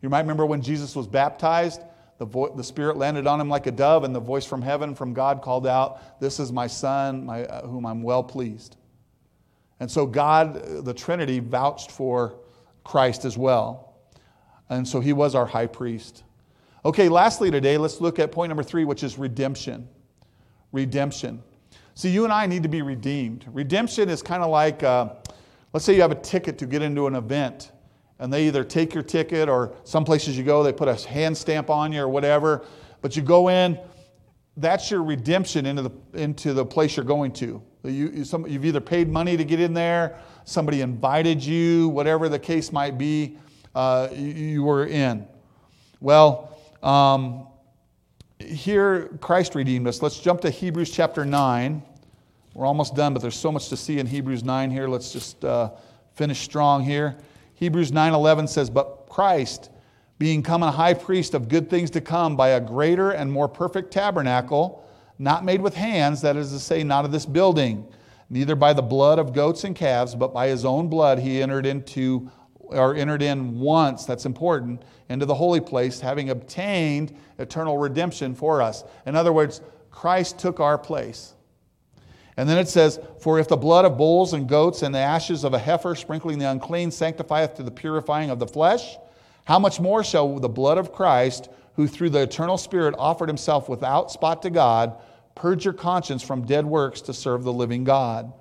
[0.00, 1.82] You might remember when Jesus was baptized,
[2.16, 4.94] the, vo- the Spirit landed on him like a dove, and the voice from heaven,
[4.94, 8.76] from God, called out, This is my Son, my, uh, whom I'm well pleased.
[9.78, 12.40] And so God, uh, the Trinity, vouched for
[12.82, 13.94] Christ as well.
[14.70, 16.22] And so he was our high priest.
[16.82, 19.86] Okay, lastly today, let's look at point number three, which is redemption.
[20.72, 21.42] Redemption.
[21.94, 23.44] See, you and I need to be redeemed.
[23.52, 25.10] Redemption is kind of like, uh,
[25.72, 27.72] let's say you have a ticket to get into an event,
[28.18, 31.36] and they either take your ticket or some places you go, they put a hand
[31.36, 32.64] stamp on you or whatever,
[33.00, 33.78] but you go in,
[34.56, 37.62] that's your redemption into the, into the place you're going to.
[37.82, 42.38] You, some, you've either paid money to get in there, somebody invited you, whatever the
[42.38, 43.38] case might be,
[43.74, 45.26] uh, you, you, were in.
[46.00, 47.46] Well, um,
[48.50, 50.02] here Christ redeemed us.
[50.02, 51.82] Let's jump to Hebrews chapter 9.
[52.54, 54.88] We're almost done, but there's so much to see in Hebrews 9 here.
[54.88, 55.70] Let's just uh,
[56.14, 57.16] finish strong here.
[57.54, 59.70] Hebrews 9:11 says, "But Christ,
[60.18, 63.48] being come a high priest of good things to come by a greater and more
[63.48, 64.84] perfect tabernacle,
[65.18, 67.86] not made with hands, that is to say, not of this building,
[68.30, 71.66] neither by the blood of goats and calves, but by his own blood he entered
[71.66, 72.30] into
[72.70, 78.62] or entered in once, that's important, into the holy place, having obtained eternal redemption for
[78.62, 78.84] us.
[79.06, 79.60] In other words,
[79.90, 81.34] Christ took our place.
[82.36, 85.44] And then it says, For if the blood of bulls and goats and the ashes
[85.44, 88.96] of a heifer sprinkling the unclean sanctifieth to the purifying of the flesh,
[89.44, 93.68] how much more shall the blood of Christ, who through the eternal Spirit offered himself
[93.68, 94.96] without spot to God,
[95.34, 98.32] purge your conscience from dead works to serve the living God?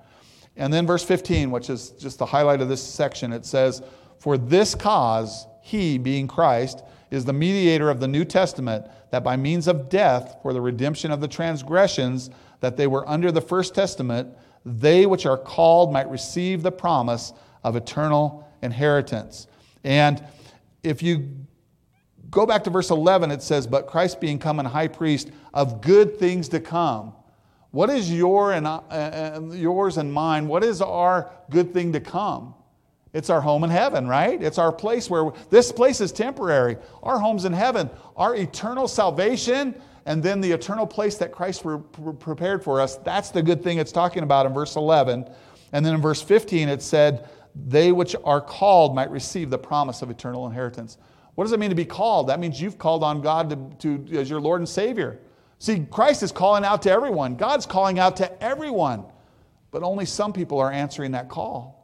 [0.55, 3.82] And then verse 15, which is just the highlight of this section, it says,
[4.20, 9.36] For this cause, he, being Christ, is the mediator of the New Testament, that by
[9.36, 13.74] means of death, for the redemption of the transgressions that they were under the first
[13.74, 19.47] testament, they which are called might receive the promise of eternal inheritance.
[19.84, 20.24] And
[20.84, 21.30] if you
[22.30, 25.82] go back to verse 11, it says, But Christ being come and high priest of
[25.82, 27.13] good things to come.
[27.72, 30.47] What is your and, uh, yours and mine?
[30.47, 32.55] What is our good thing to come?
[33.14, 34.41] It's our home in heaven, right?
[34.41, 36.78] It's our place where this place is temporary.
[37.01, 37.89] Our home's in heaven.
[38.16, 41.64] Our eternal salvation and then the eternal place that Christ
[42.20, 45.30] prepared for us, that's the good thing it's talking about in verse 11.
[45.72, 50.01] And then in verse 15, it said, They which are called might receive the promise
[50.01, 50.97] of eternal inheritance.
[51.36, 52.28] What does it mean to be called?
[52.28, 55.20] That means you've called on God to, to, as your Lord and Savior.
[55.60, 59.05] See, Christ is calling out to everyone, God's calling out to everyone,
[59.72, 61.78] but only some people are answering that call.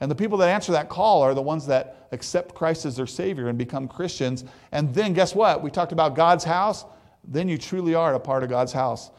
[0.00, 3.06] And the people that answer that call are the ones that accept Christ as their
[3.06, 4.44] Savior and become Christians.
[4.72, 5.62] And then, guess what?
[5.62, 6.84] We talked about God's house.
[7.22, 9.10] Then you truly are a part of God's house.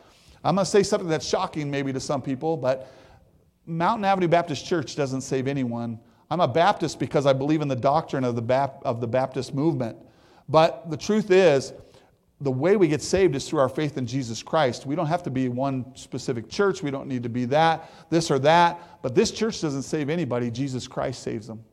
[0.44, 2.92] I'm going to say something that's shocking maybe to some people, but
[3.68, 6.00] Mountain Avenue Baptist Church doesn't save anyone.
[6.32, 9.54] I'm a Baptist because I believe in the doctrine of the, Bap- of the Baptist
[9.54, 9.98] movement.
[10.50, 11.74] But the truth is,
[12.42, 14.86] the way we get saved is through our faith in Jesus Christ.
[14.86, 16.82] We don't have to be one specific church.
[16.82, 19.02] We don't need to be that, this or that.
[19.04, 20.50] But this church doesn't save anybody.
[20.50, 21.64] Jesus Christ saves them.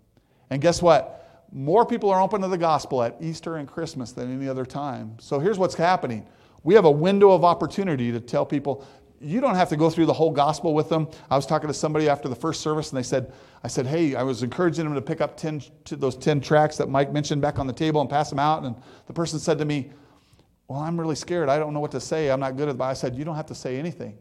[0.51, 1.47] And guess what?
[1.53, 5.17] More people are open to the gospel at Easter and Christmas than any other time.
[5.19, 6.27] So here's what's happening.
[6.63, 8.87] We have a window of opportunity to tell people,
[9.21, 11.09] you don't have to go through the whole gospel with them.
[11.31, 13.33] I was talking to somebody after the first service, and they said,
[13.65, 16.89] I said, hey, I was encouraging them to pick up 10, those 10 tracks that
[16.89, 18.65] Mike mentioned back on the table and pass them out.
[18.65, 19.91] And the person said to me,
[20.69, 21.49] well, I'm really scared.
[21.49, 22.31] I don't know what to say.
[22.31, 22.79] I'm not good at it.
[22.79, 24.19] But I said, You don't have to say anything.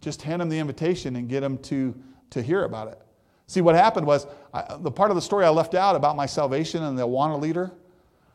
[0.00, 1.94] Just hand them the invitation and get them to,
[2.30, 3.00] to hear about it.
[3.46, 6.26] See, what happened was I, the part of the story I left out about my
[6.26, 7.70] salvation and the Awana leader.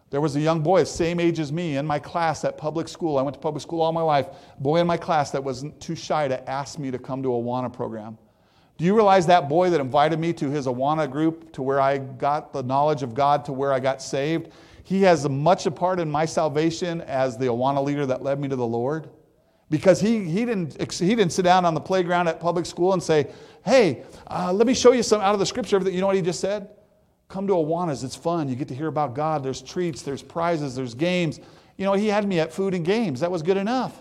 [0.10, 3.20] There was a young boy, same age as me, in my class at public school.
[3.20, 4.28] I went to public school all my life.
[4.60, 7.38] Boy in my class that wasn't too shy to ask me to come to a
[7.38, 8.18] Awana program.
[8.78, 11.98] Do you realize that boy that invited me to his Awana group, to where I
[11.98, 14.50] got the knowledge of God, to where I got saved?
[14.90, 18.40] He has as much a part in my salvation as the Awana leader that led
[18.40, 19.08] me to the Lord.
[19.70, 23.04] Because he, he, didn't, he didn't sit down on the playground at public school and
[23.04, 23.28] say,
[23.64, 25.78] Hey, uh, let me show you some out of the scripture.
[25.88, 26.70] You know what he just said?
[27.28, 28.50] Come to Awanas, it's fun.
[28.50, 29.44] You get to hear about God.
[29.44, 31.40] There's treats, there's prizes, there's games.
[31.78, 33.20] You know, he had me at food and games.
[33.20, 33.96] That was good enough.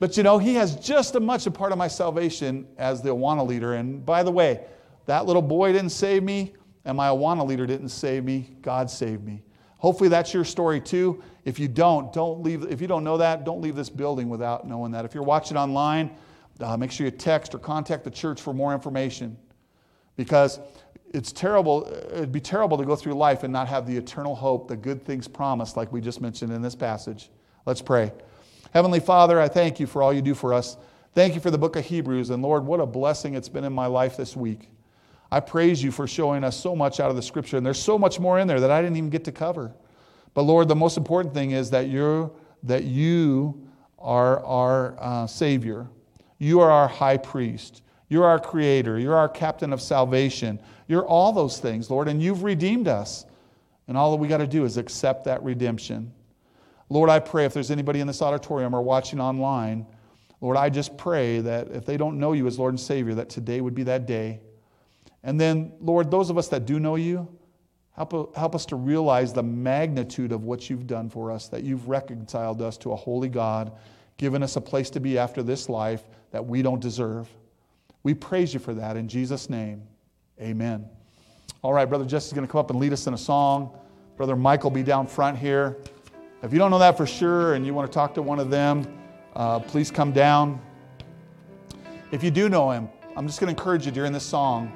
[0.00, 3.10] But you know, he has just as much a part of my salvation as the
[3.10, 3.74] Awana leader.
[3.74, 4.64] And by the way,
[5.06, 6.52] that little boy didn't save me,
[6.84, 8.56] and my Awana leader didn't save me.
[8.60, 9.44] God saved me.
[9.84, 11.22] Hopefully that's your story too.
[11.44, 12.62] If you don't, don't leave.
[12.72, 15.04] If you don't know that, don't leave this building without knowing that.
[15.04, 16.10] If you're watching online,
[16.60, 19.36] uh, make sure you text or contact the church for more information,
[20.16, 20.58] because
[21.12, 21.86] it's terrible.
[22.10, 25.04] It'd be terrible to go through life and not have the eternal hope, the good
[25.04, 27.28] things promised, like we just mentioned in this passage.
[27.66, 28.10] Let's pray.
[28.72, 30.78] Heavenly Father, I thank you for all you do for us.
[31.12, 32.30] Thank you for the book of Hebrews.
[32.30, 34.70] And Lord, what a blessing it's been in my life this week.
[35.34, 37.98] I praise you for showing us so much out of the scripture, and there's so
[37.98, 39.74] much more in there that I didn't even get to cover.
[40.32, 42.30] But Lord, the most important thing is that you're
[42.62, 43.66] that you
[43.98, 45.88] are our uh, Savior.
[46.38, 47.82] You are our high priest.
[48.08, 48.96] You're our creator.
[48.96, 50.60] You're our captain of salvation.
[50.86, 53.26] You're all those things, Lord, and you've redeemed us.
[53.88, 56.12] And all that we got to do is accept that redemption.
[56.90, 59.84] Lord, I pray if there's anybody in this auditorium or watching online,
[60.40, 63.30] Lord, I just pray that if they don't know you as Lord and Savior, that
[63.30, 64.38] today would be that day.
[65.24, 67.26] And then, Lord, those of us that do know you,
[67.96, 71.88] help, help us to realize the magnitude of what you've done for us, that you've
[71.88, 73.72] reconciled us to a holy God,
[74.18, 77.26] given us a place to be after this life that we don't deserve.
[78.02, 79.82] We praise you for that in Jesus' name.
[80.40, 80.86] Amen.
[81.62, 83.78] All right, Brother Jesse's going to come up and lead us in a song.
[84.18, 85.78] Brother will be down front here.
[86.42, 88.50] If you don't know that for sure and you want to talk to one of
[88.50, 88.86] them,
[89.34, 90.60] uh, please come down.
[92.12, 94.70] If you do know him, I'm just going to encourage you during this song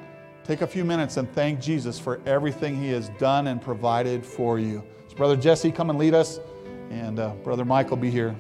[0.48, 4.58] Take a few minutes and thank Jesus for everything he has done and provided for
[4.58, 4.82] you.
[5.14, 6.40] Brother Jesse, come and lead us,
[6.88, 8.34] and uh, Brother Mike will be here.